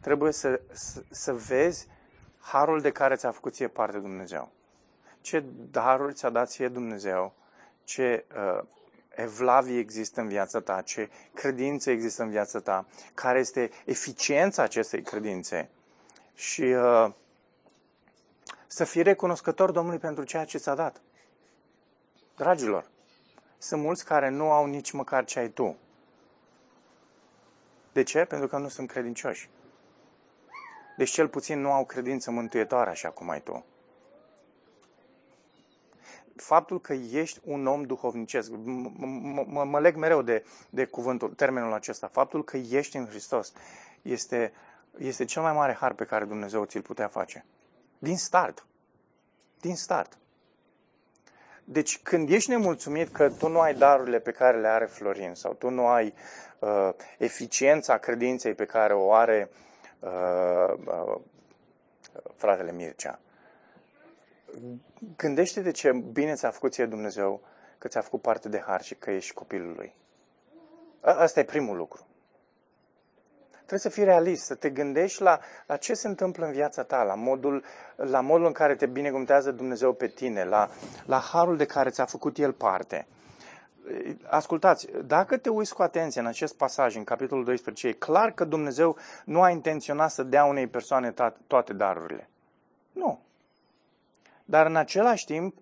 [0.00, 1.86] Trebuie să, să, să vezi
[2.40, 4.50] harul de care ți-a făcut ție parte Dumnezeu.
[5.20, 7.34] Ce daruri ți-a dat ție Dumnezeu,
[7.84, 8.62] ce uh,
[9.08, 15.02] evlavie există în viața ta, ce credință există în viața ta, care este eficiența acestei
[15.02, 15.70] credințe.
[16.34, 17.12] Și uh,
[18.72, 21.00] să fii recunoscător Domnului pentru ceea ce ți-a dat.
[22.36, 22.90] Dragilor,
[23.58, 25.76] sunt mulți care nu au nici măcar ce ai tu.
[27.92, 28.24] De ce?
[28.24, 29.50] Pentru că nu sunt credincioși.
[30.96, 33.64] Deci cel puțin nu au credință mântuietoare așa cum ai tu.
[36.36, 38.50] Faptul că ești un om duhovnicesc,
[39.46, 43.52] mă, mă leg mereu de, de cuvântul, termenul acesta, faptul că ești în Hristos
[44.02, 44.52] este,
[44.98, 47.44] este cel mai mare har pe care Dumnezeu ți-l putea face.
[48.02, 48.66] Din start.
[49.60, 50.18] Din start.
[51.64, 55.54] Deci când ești nemulțumit că tu nu ai darurile pe care le are Florin sau
[55.54, 56.14] tu nu ai
[56.58, 59.50] uh, eficiența credinței pe care o are
[59.98, 61.20] uh, uh,
[62.36, 63.20] fratele Mircea,
[65.16, 67.40] gândește-te ce bine ți-a făcut ție Dumnezeu
[67.78, 69.94] că ți-a făcut parte de har și că ești copilul lui.
[71.00, 72.06] Asta e primul lucru.
[73.70, 77.02] Trebuie să fii realist, să te gândești la, la ce se întâmplă în viața ta,
[77.02, 77.64] la modul,
[77.96, 80.70] la modul în care te binecuvântează Dumnezeu pe tine, la,
[81.06, 83.06] la harul de care ți-a făcut El parte.
[84.26, 88.44] Ascultați, dacă te uiți cu atenție în acest pasaj, în capitolul 12, e clar că
[88.44, 91.14] Dumnezeu nu a intenționat să dea unei persoane
[91.46, 92.28] toate darurile.
[92.92, 93.20] Nu.
[94.44, 95.54] Dar în același timp,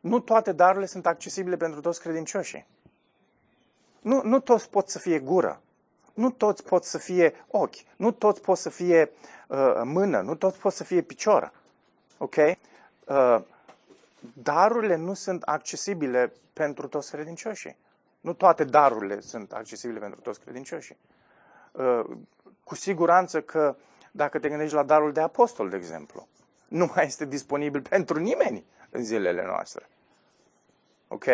[0.00, 2.66] nu toate darurile sunt accesibile pentru toți credincioșii.
[4.00, 5.62] Nu, nu toți pot să fie gură.
[6.14, 9.10] Nu toți pot să fie ochi, nu toți pot să fie
[9.46, 11.52] uh, mână, nu toți pot să fie picior.
[12.18, 12.36] Ok?
[12.36, 13.40] Uh,
[14.32, 17.76] darurile nu sunt accesibile pentru toți credincioșii.
[18.20, 20.96] Nu toate darurile sunt accesibile pentru toți credincioșii.
[21.72, 22.04] Uh,
[22.64, 23.76] cu siguranță că
[24.10, 26.28] dacă te gândești la darul de apostol, de exemplu,
[26.68, 29.88] nu mai este disponibil pentru nimeni în zilele noastre.
[31.08, 31.24] Ok?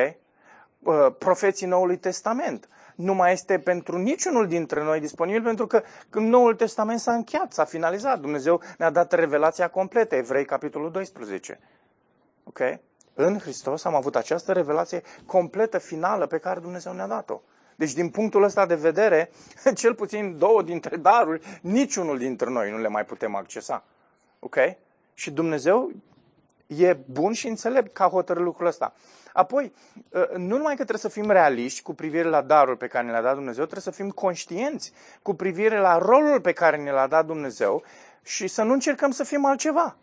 [0.78, 2.68] Uh, profeții Noului Testament
[2.98, 7.52] nu mai este pentru niciunul dintre noi disponibil pentru că când Noul Testament s-a încheiat,
[7.52, 8.20] s-a finalizat.
[8.20, 11.60] Dumnezeu ne-a dat revelația completă, Evrei, capitolul 12.
[12.44, 12.60] Ok?
[13.14, 17.40] În Hristos am avut această revelație completă, finală, pe care Dumnezeu ne-a dat-o.
[17.76, 19.30] Deci, din punctul ăsta de vedere,
[19.74, 23.84] cel puțin două dintre daruri, niciunul dintre noi nu le mai putem accesa.
[24.38, 24.56] Ok?
[25.14, 25.92] Și Dumnezeu
[26.68, 28.94] e bun și înțelept ca hotărâ lucrul ăsta.
[29.32, 29.72] Apoi,
[30.14, 33.12] ă, nu numai că trebuie să fim realiști cu privire la darul pe care ne
[33.12, 34.92] l-a dat Dumnezeu, trebuie să fim conștienți
[35.22, 37.82] cu privire la rolul pe care ne l-a dat Dumnezeu
[38.22, 39.96] și să nu încercăm să fim altceva.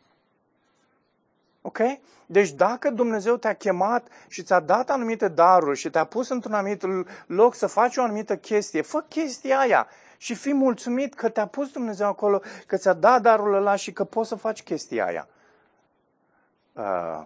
[1.61, 1.80] Ok?
[2.26, 6.84] Deci dacă Dumnezeu te-a chemat și ți-a dat anumite daruri și te-a pus într-un anumit
[7.28, 9.88] loc să faci o anumită chestie, fă chestia aia
[10.18, 14.03] și fii mulțumit că te-a pus Dumnezeu acolo, că ți-a dat darul ăla și că
[14.03, 15.28] poți să faci chestia aia.
[16.76, 17.21] Uh,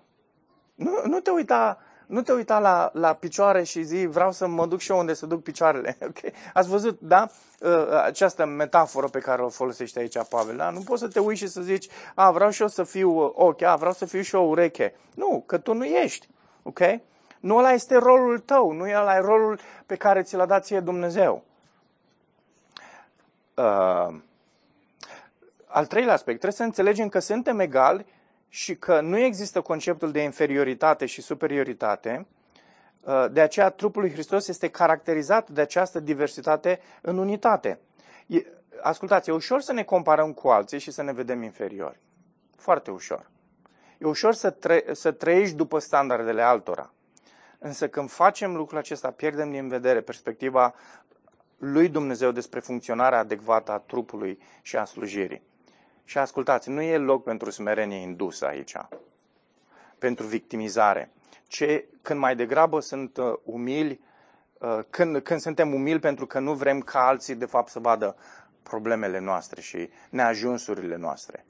[0.76, 1.80] nu, nu te uita
[2.10, 5.14] nu te uita la, la picioare și zi, vreau să mă duc și eu unde
[5.14, 5.98] să duc picioarele.
[6.10, 6.34] Okay?
[6.54, 7.30] Ați văzut, da?
[7.60, 10.58] Uh, această metaforă pe care o folosește aici Pavel.
[10.58, 10.70] Da?
[10.70, 13.62] Nu poți să te uiți și să zici, a, vreau și eu să fiu ochi,
[13.62, 14.96] a, vreau să fiu și eu ureche.
[15.16, 16.28] Nu, că tu nu ești.
[16.64, 16.80] Ok?
[17.40, 20.80] Nu ăla este rolul tău, nu ăla e rolul pe care ți l-a dat ție
[20.80, 21.44] Dumnezeu.
[23.54, 24.16] Uh,
[25.68, 28.06] al treilea aspect, trebuie să înțelegem că suntem egali
[28.50, 32.26] și că nu există conceptul de inferioritate și superioritate,
[33.02, 37.80] uh, de aceea trupul lui Hristos este caracterizat de această diversitate în unitate.
[38.82, 42.00] Ascultați, e ușor să ne comparăm cu alții și să ne vedem inferiori.
[42.56, 43.30] Foarte ușor.
[43.98, 46.94] E ușor să, tre- să trăiești după standardele altora.
[47.60, 50.74] Însă când facem lucrul acesta, pierdem din vedere perspectiva
[51.58, 55.42] lui Dumnezeu despre funcționarea adecvată a trupului și a slujirii.
[56.10, 58.76] Și ascultați, nu e loc pentru smerenie indusă aici,
[59.98, 61.12] pentru victimizare.
[61.48, 64.02] Ce, când mai degrabă sunt uh, umili,
[64.58, 68.16] uh, când, când suntem umili pentru că nu vrem ca alții, de fapt, să vadă
[68.64, 71.46] problemele noastre și neajunsurile noastre.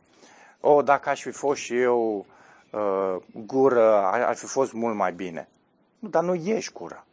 [0.60, 2.26] O, dacă aș fi fost și eu
[2.72, 5.50] uh, gură, aș fi fost mult mai bine.
[6.00, 7.06] Nu, dar nu ești gură.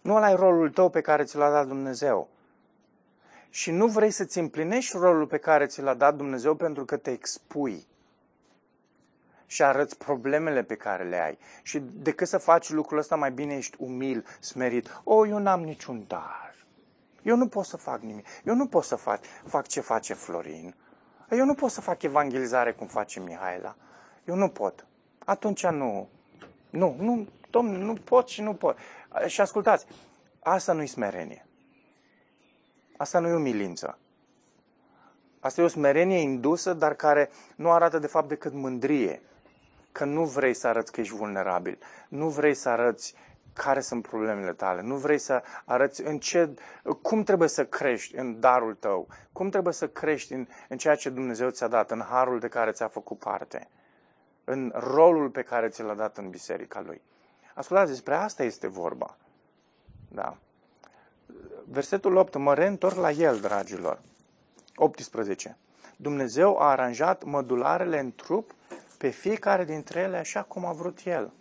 [0.00, 2.28] Nu ăla e rolul tău pe care ți l-a dat Dumnezeu
[3.50, 7.10] și nu vrei să-ți împlinești rolul pe care ți l-a dat Dumnezeu pentru că te
[7.10, 7.86] expui
[9.46, 11.38] și arăți problemele pe care le ai.
[11.62, 15.00] Și decât să faci lucrul ăsta, mai bine ești umil, smerit.
[15.04, 16.54] O, eu n-am niciun dar.
[17.22, 18.26] Eu nu pot să fac nimic.
[18.44, 20.74] Eu nu pot să fac, fac ce face Florin.
[21.30, 23.76] Eu nu pot să fac evangelizare cum face Mihaela.
[24.24, 24.86] Eu nu pot.
[25.18, 26.08] Atunci nu.
[26.70, 28.76] Nu, nu, domn, nu pot și nu pot.
[29.26, 29.86] Și ascultați,
[30.40, 31.47] asta nu-i smerenie.
[32.98, 33.98] Asta nu e umilință.
[35.40, 39.22] Asta e o smerenie indusă, dar care nu arată de fapt decât mândrie.
[39.92, 41.78] Că nu vrei să arăți că ești vulnerabil.
[42.08, 43.14] Nu vrei să arăți
[43.52, 44.82] care sunt problemele tale.
[44.82, 46.54] Nu vrei să arăți în ce,
[47.02, 49.08] cum trebuie să crești în darul tău.
[49.32, 52.70] Cum trebuie să crești în, în ceea ce Dumnezeu ți-a dat, în harul de care
[52.70, 53.68] ți-a făcut parte.
[54.44, 57.00] În rolul pe care ți l-a dat în biserica lui.
[57.54, 59.16] Ascultați, despre asta este vorba.
[60.08, 60.36] Da
[61.70, 63.98] versetul 8, mă reîntorc la el, dragilor.
[64.74, 65.56] 18.
[65.96, 68.54] Dumnezeu a aranjat mădularele în trup
[68.98, 71.32] pe fiecare dintre ele așa cum a vrut El.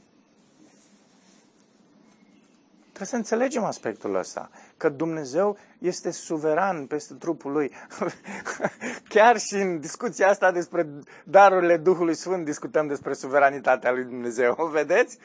[2.98, 7.72] Trebuie să înțelegem aspectul ăsta, că Dumnezeu este suveran peste trupul Lui.
[9.14, 10.88] Chiar și în discuția asta despre
[11.24, 14.56] darurile Duhului Sfânt discutăm despre suveranitatea lui Dumnezeu.
[14.72, 15.18] Vedeți?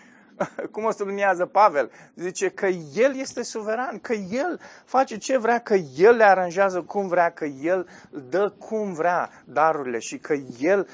[0.72, 5.74] cum o subliniază Pavel, zice că El este suveran, că El face ce vrea, că
[5.74, 7.88] El le aranjează cum vrea, că El
[8.28, 10.88] dă cum vrea darurile și că El,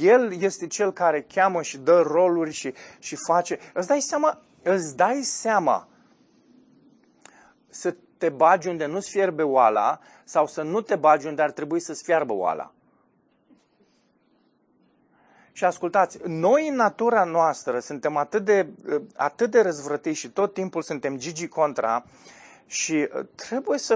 [0.00, 3.58] El este Cel care cheamă și dă roluri și, și face.
[3.72, 5.88] Îți dai seama, îți dai seama
[7.68, 11.80] să te bagi unde nu-ți fierbe oala sau să nu te bagi unde ar trebui
[11.80, 12.72] să-ți fiarbă oala.
[15.56, 18.68] Și ascultați, noi în natura noastră suntem atât de,
[19.16, 22.04] atât de răzvrătiți și tot timpul suntem gigi contra
[22.66, 23.94] și uh, trebuie să,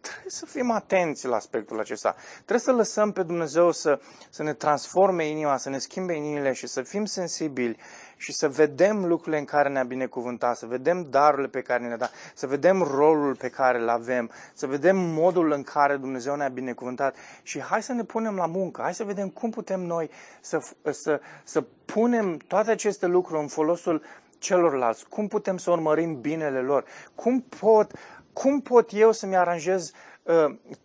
[0.00, 2.14] trebuie să fim atenți la aspectul acesta.
[2.34, 4.00] Trebuie să lăsăm pe Dumnezeu să,
[4.30, 7.76] să ne transforme inima, să ne schimbe inimile și să fim sensibili
[8.20, 12.12] și să vedem lucrurile în care ne-a binecuvântat, să vedem darurile pe care ne-a dat,
[12.34, 17.16] să vedem rolul pe care îl avem, să vedem modul în care Dumnezeu ne-a binecuvântat.
[17.42, 20.10] Și hai să ne punem la muncă, hai să vedem cum putem noi
[20.40, 24.02] să, să, să punem toate aceste lucruri în folosul
[24.38, 27.92] celorlalți, cum putem să urmărim binele lor, cum pot,
[28.32, 30.09] cum pot eu să-mi aranjez uh,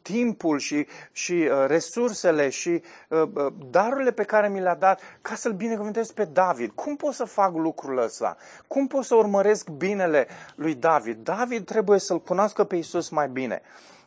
[0.02, 5.36] timpul și, și uh, resursele și uh, uh, darurile pe care mi le-a dat ca
[5.36, 6.72] să-l binecuvântez pe David.
[6.76, 8.38] Cum pot să fac lucrul ăsta?
[8.68, 11.24] Cum pot să urmăresc binele lui David?
[11.24, 13.62] David trebuie să-l cunoască pe Isus mai bine.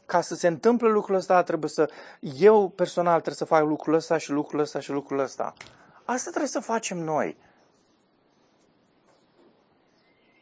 [0.07, 4.18] Ca să se întâmple lucrul ăsta, trebuie să, eu personal trebuie să fac lucrul ăsta
[4.18, 5.53] și lucrul ăsta și lucrul ăsta.
[6.05, 7.37] Asta trebuie să facem noi.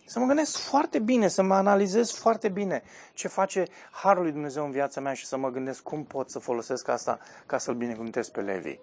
[0.08, 2.82] Să mă gândesc foarte bine, să mă analizez foarte bine
[3.14, 6.38] ce face Harul lui Dumnezeu în viața mea și să mă gândesc cum pot să
[6.38, 8.78] folosesc asta ca să-l binecuvântez pe Levi.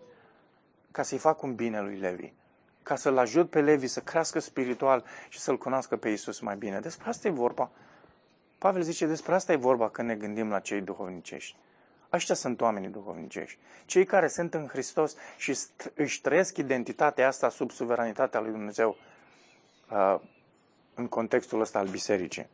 [0.92, 2.34] Ca să-i fac un bine lui Levi.
[2.84, 6.80] Ca să-l ajut pe Levi să crească spiritual și să-l cunoască pe Isus mai bine.
[6.80, 7.70] Despre asta e vorba.
[8.58, 11.56] Pavel zice, despre asta e vorba când ne gândim la cei duhovnicești.
[12.14, 13.58] Ăștia sunt oamenii duhovnicești.
[13.86, 15.58] Cei care sunt în Hristos și
[15.94, 18.98] își trăiesc identitatea asta sub suveranitatea lui Dumnezeu.
[19.92, 20.20] Uh,
[20.94, 22.48] în contextul ăsta al bisericii.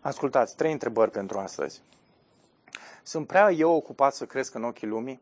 [0.00, 1.82] Ascultați, trei întrebări pentru astăzi.
[3.02, 5.20] Sunt prea eu ocupat să cresc în ochii lumii?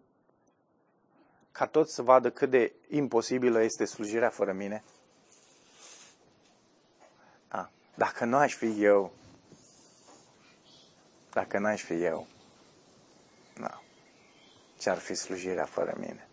[1.52, 4.84] Ca toți să vadă cât de imposibilă este slujirea fără mine?
[7.48, 9.12] A, dacă nu aș fi eu,
[11.30, 12.26] dacă n-aș fi eu,
[13.54, 13.82] na,
[14.78, 16.28] ce-ar fi slujirea fără mine?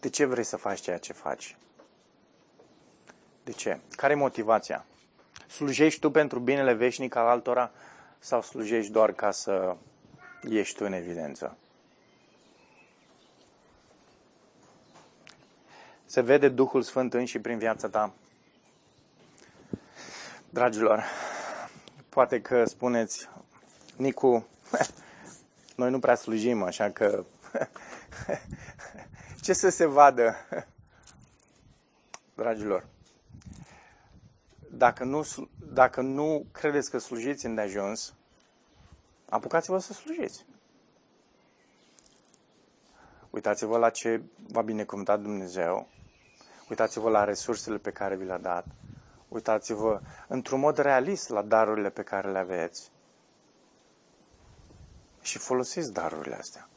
[0.00, 1.56] De ce vrei să faci ceea ce faci?
[3.44, 3.78] De ce?
[3.96, 4.84] Care e motivația?
[5.46, 7.70] Slujești tu pentru binele veșnic al altora
[8.18, 9.76] sau slujești doar ca să
[10.48, 11.56] ieși tu în evidență?
[16.04, 18.12] Se vede Duhul Sfânt în și prin viața ta?
[20.50, 21.04] Dragilor,
[22.08, 23.28] poate că spuneți,
[23.96, 24.46] Nicu,
[25.76, 27.24] noi nu prea slujim, așa că
[29.42, 30.36] ce să se vadă?
[32.34, 32.84] Dragilor,
[34.76, 35.24] dacă nu,
[35.72, 38.14] dacă nu credeți că slujiți îndeajuns,
[39.28, 40.44] apucați-vă să slujiți.
[43.30, 45.88] Uitați-vă la ce v-a binecuvântat Dumnezeu.
[46.68, 48.64] Uitați-vă la resursele pe care vi le-a dat.
[49.28, 52.90] Uitați-vă într-un mod realist la darurile pe care le aveți.
[55.20, 56.68] Și folosiți darurile astea.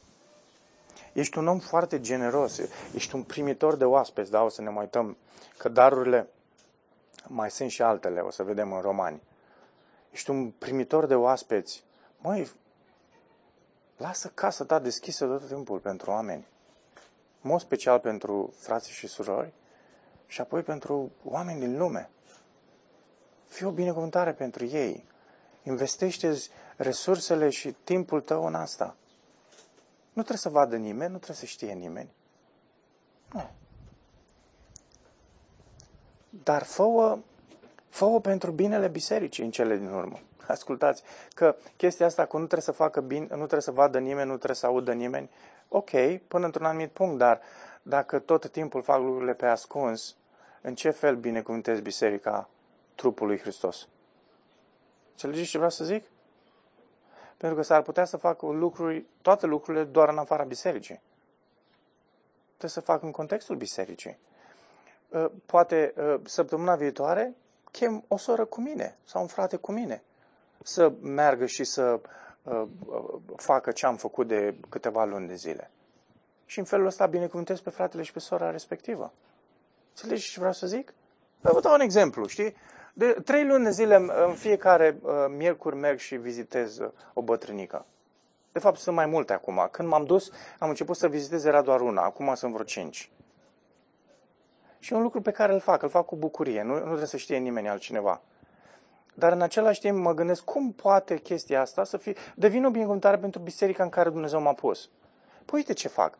[1.12, 2.60] Ești un om foarte generos,
[2.94, 5.16] ești un primitor de oaspeți, da, o să ne mai uităm
[5.56, 6.28] că darurile
[7.28, 9.22] mai sunt și altele, o să vedem în romani.
[10.10, 11.84] Ești un primitor de oaspeți.
[12.18, 12.50] Măi,
[13.96, 16.46] lasă casa ta deschisă tot timpul pentru oameni.
[17.42, 19.52] În mod special pentru frații și surori
[20.26, 22.10] și apoi pentru oameni din lume.
[23.46, 25.04] Fii o binecuvântare pentru ei.
[25.62, 26.34] Investește
[26.76, 28.96] resursele și timpul tău în asta.
[30.12, 32.10] Nu trebuie să vadă nimeni, nu trebuie să știe nimeni.
[33.32, 33.50] Nu
[36.28, 37.18] dar fă-o,
[37.88, 40.20] fă pentru binele bisericii în cele din urmă.
[40.46, 41.02] Ascultați,
[41.34, 44.34] că chestia asta că nu trebuie să facă bine, nu trebuie să vadă nimeni, nu
[44.34, 45.30] trebuie să audă nimeni,
[45.68, 45.90] ok,
[46.28, 47.40] până într-un anumit punct, dar
[47.82, 50.16] dacă tot timpul fac lucrurile pe ascuns,
[50.60, 52.48] în ce fel binecuvântez biserica
[52.94, 53.88] trupului Hristos?
[55.10, 56.04] Înțelegeți ce vreau să zic?
[57.36, 61.00] Pentru că s-ar putea să facă lucruri, toate lucrurile doar în afara bisericii.
[62.46, 64.18] Trebuie să fac în contextul bisericii.
[65.12, 67.34] Ă, poate ă, săptămâna viitoare
[67.70, 70.02] chem o soră cu mine sau un frate cu mine
[70.62, 72.00] să meargă și să
[72.46, 72.68] ă,
[73.36, 75.70] facă ce am făcut de câteva luni de zile.
[76.44, 79.12] Și în felul ăsta binecuvântez pe fratele și pe sora respectivă.
[79.88, 80.94] Înțelegi ce vreau să zic?
[81.40, 82.54] Vă dau un exemplu, știi?
[82.92, 83.96] De trei luni de zile
[84.26, 86.78] în fiecare uh, miercuri merg și vizitez
[87.14, 87.86] o bătrânică.
[88.52, 89.68] De fapt, sunt mai multe acum.
[89.70, 92.02] Când m-am dus, am început să vizitez, era doar una.
[92.02, 93.10] Acum sunt vreo cinci.
[94.78, 97.06] Și e un lucru pe care îl fac, îl fac cu bucurie, nu, nu trebuie
[97.06, 98.20] să știe nimeni altcineva.
[99.14, 103.16] Dar în același timp mă gândesc cum poate chestia asta să fie, devină o binecuvântare
[103.16, 104.90] pentru biserica în care Dumnezeu m-a pus.
[105.44, 106.18] Păi uite ce fac.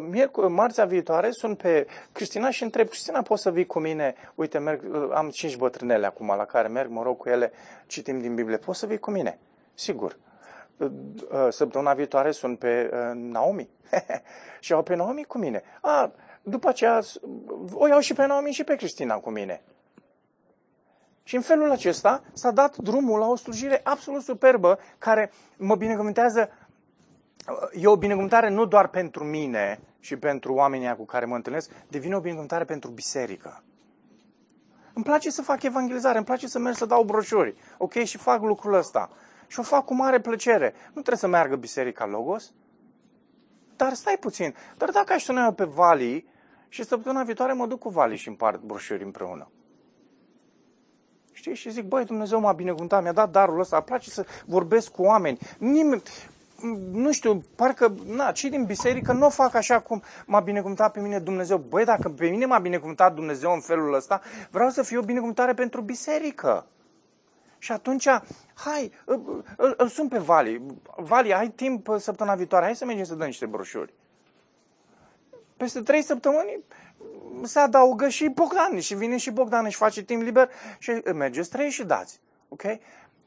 [0.00, 4.14] Miercuri, marțea viitoare sunt pe Cristina și întreb, Cristina, poți să vii cu mine?
[4.34, 7.52] Uite, merg, am cinci bătrânele acum la care merg, mă rog cu ele,
[7.86, 8.56] citim din Biblie.
[8.56, 9.38] Poți să vii cu mine?
[9.74, 10.18] Sigur.
[11.50, 13.68] Săptămâna viitoare sunt pe Naomi.
[14.60, 15.62] și au pe Naomi cu mine.
[15.80, 16.12] A,
[16.42, 17.00] după aceea
[17.72, 19.62] o iau și pe Naomi și pe Cristina cu mine.
[21.22, 26.50] Și în felul acesta s-a dat drumul la o slujire absolut superbă care mă binecuvântează
[27.72, 32.16] e o binecuvântare nu doar pentru mine și pentru oamenii cu care mă întâlnesc, devine
[32.16, 33.62] o binecuvântare pentru biserică.
[34.94, 37.92] Îmi place să fac evangelizare, îmi place să merg să dau broșuri, ok?
[37.92, 39.10] Și fac lucrul ăsta.
[39.52, 40.74] Și o fac cu mare plăcere.
[40.86, 42.52] Nu trebuie să meargă biserica Logos,
[43.76, 44.54] dar stai puțin.
[44.76, 46.26] Dar dacă aș suna pe Vali
[46.68, 49.50] și săptămâna viitoare mă duc cu Vali și împart broșuri împreună.
[51.32, 51.54] Știi?
[51.54, 55.02] Și zic, băi, Dumnezeu m-a binecuvântat, mi-a dat darul ăsta, îmi place să vorbesc cu
[55.02, 55.38] oameni.
[55.58, 56.02] Nimeni,
[56.92, 61.00] nu știu, parcă, na, cei din biserică nu o fac așa cum m-a binecuvântat pe
[61.00, 61.56] mine Dumnezeu.
[61.56, 65.54] Băi, dacă pe mine m-a binecuvântat Dumnezeu în felul ăsta, vreau să fiu o binecuvântare
[65.54, 66.66] pentru biserică.
[67.62, 68.08] Și atunci,
[68.54, 70.62] hai, îl, îl, îl sun pe Vali.
[70.96, 73.94] Vali, ai timp săptămâna viitoare, hai să mergem să dăm niște broșuri.
[75.56, 76.64] Peste trei săptămâni
[77.42, 81.70] se adaugă și Bogdan și vine și Bogdan și face timp liber și mergeți trei
[81.70, 82.20] și dați.
[82.48, 82.62] Ok?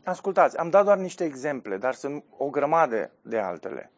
[0.03, 3.91] Ascultați, am dat doar niște exemple, dar sunt o grămadă de altele.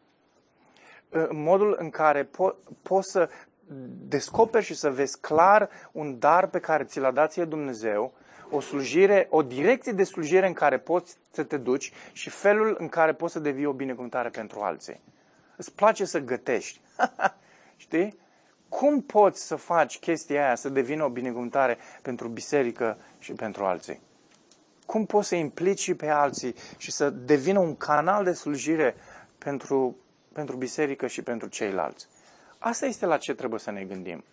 [1.08, 3.28] În modul în care po- poți să
[4.08, 8.12] descoperi și să vezi clar un dar pe care ți l-a dat ție Dumnezeu,
[8.50, 12.88] o slujire, o direcție de slujire în care poți să te duci și felul în
[12.88, 15.00] care poți să devii o binecuvântare pentru alții.
[15.56, 16.80] Îți place să gătești.
[17.76, 18.18] Știi?
[18.68, 24.00] Cum poți să faci chestia aia să devină o binecuvântare pentru biserică și pentru alții?
[24.86, 28.94] Cum poți să implici și pe alții și să devină un canal de slujire
[29.38, 29.96] pentru,
[30.32, 32.06] pentru biserică și pentru ceilalți?
[32.58, 34.24] Asta este la ce trebuie să ne gândim.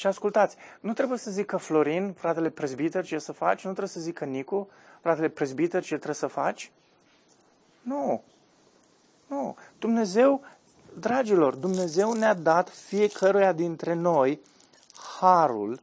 [0.00, 4.00] Și ascultați, nu trebuie să zică Florin, fratele prezbiter, ce să faci, nu trebuie să
[4.00, 4.68] zică Nicu,
[5.00, 6.72] fratele prezbiter, ce trebuie să faci.
[7.82, 8.22] Nu.
[9.26, 9.56] Nu.
[9.78, 10.42] Dumnezeu,
[10.98, 14.40] dragilor, Dumnezeu ne-a dat fiecăruia dintre noi
[15.18, 15.80] harul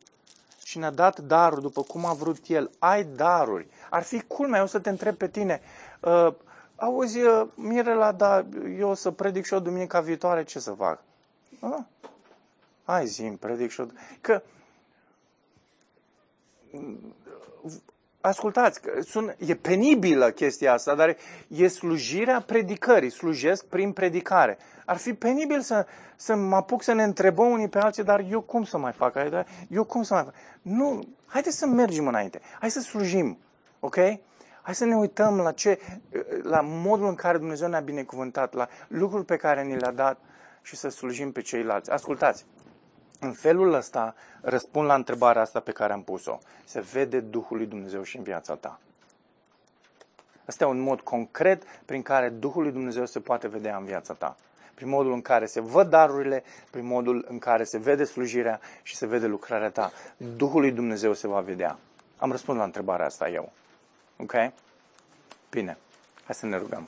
[0.63, 2.71] și ne-a dat darul după cum a vrut El.
[2.79, 3.67] Ai daruri.
[3.89, 5.61] Ar fi culmea, eu să te întreb pe tine,
[6.01, 6.33] uh,
[6.75, 8.45] auzi, uh, Mirela, dar
[8.77, 11.03] eu o să predic și o duminica viitoare, ce să fac?
[11.59, 11.77] Uh?
[12.87, 13.85] Hai zi predic și o...
[14.21, 14.41] Că
[18.21, 21.17] ascultați, că sun, e penibilă chestia asta, dar
[21.47, 24.57] e slujirea predicării, slujesc prin predicare.
[24.85, 25.85] Ar fi penibil să,
[26.15, 29.15] să mă apuc să ne întrebăm unii pe alții, dar eu cum să mai fac?
[29.69, 30.33] Eu cum să mai fac?
[30.61, 33.37] Nu, haideți să mergem înainte, hai să slujim,
[33.79, 33.95] ok?
[34.61, 35.79] Hai să ne uităm la, ce,
[36.41, 40.19] la modul în care Dumnezeu ne-a binecuvântat, la lucruri pe care ni le-a dat
[40.61, 41.91] și să slujim pe ceilalți.
[41.91, 42.45] Ascultați,
[43.19, 46.39] în felul ăsta răspund la întrebarea asta pe care am pus-o.
[46.65, 48.79] Se vede Duhul lui Dumnezeu și în viața ta.
[50.45, 54.13] Asta e un mod concret prin care Duhul lui Dumnezeu se poate vedea în viața
[54.13, 54.35] ta.
[54.73, 58.95] Prin modul în care se văd darurile, prin modul în care se vede slujirea și
[58.95, 59.91] se vede lucrarea ta.
[60.17, 61.77] Duhul lui Dumnezeu se va vedea.
[62.17, 63.51] Am răspuns la întrebarea asta eu.
[64.17, 64.33] Ok?
[65.49, 65.77] Bine.
[66.25, 66.87] Hai să ne rugăm.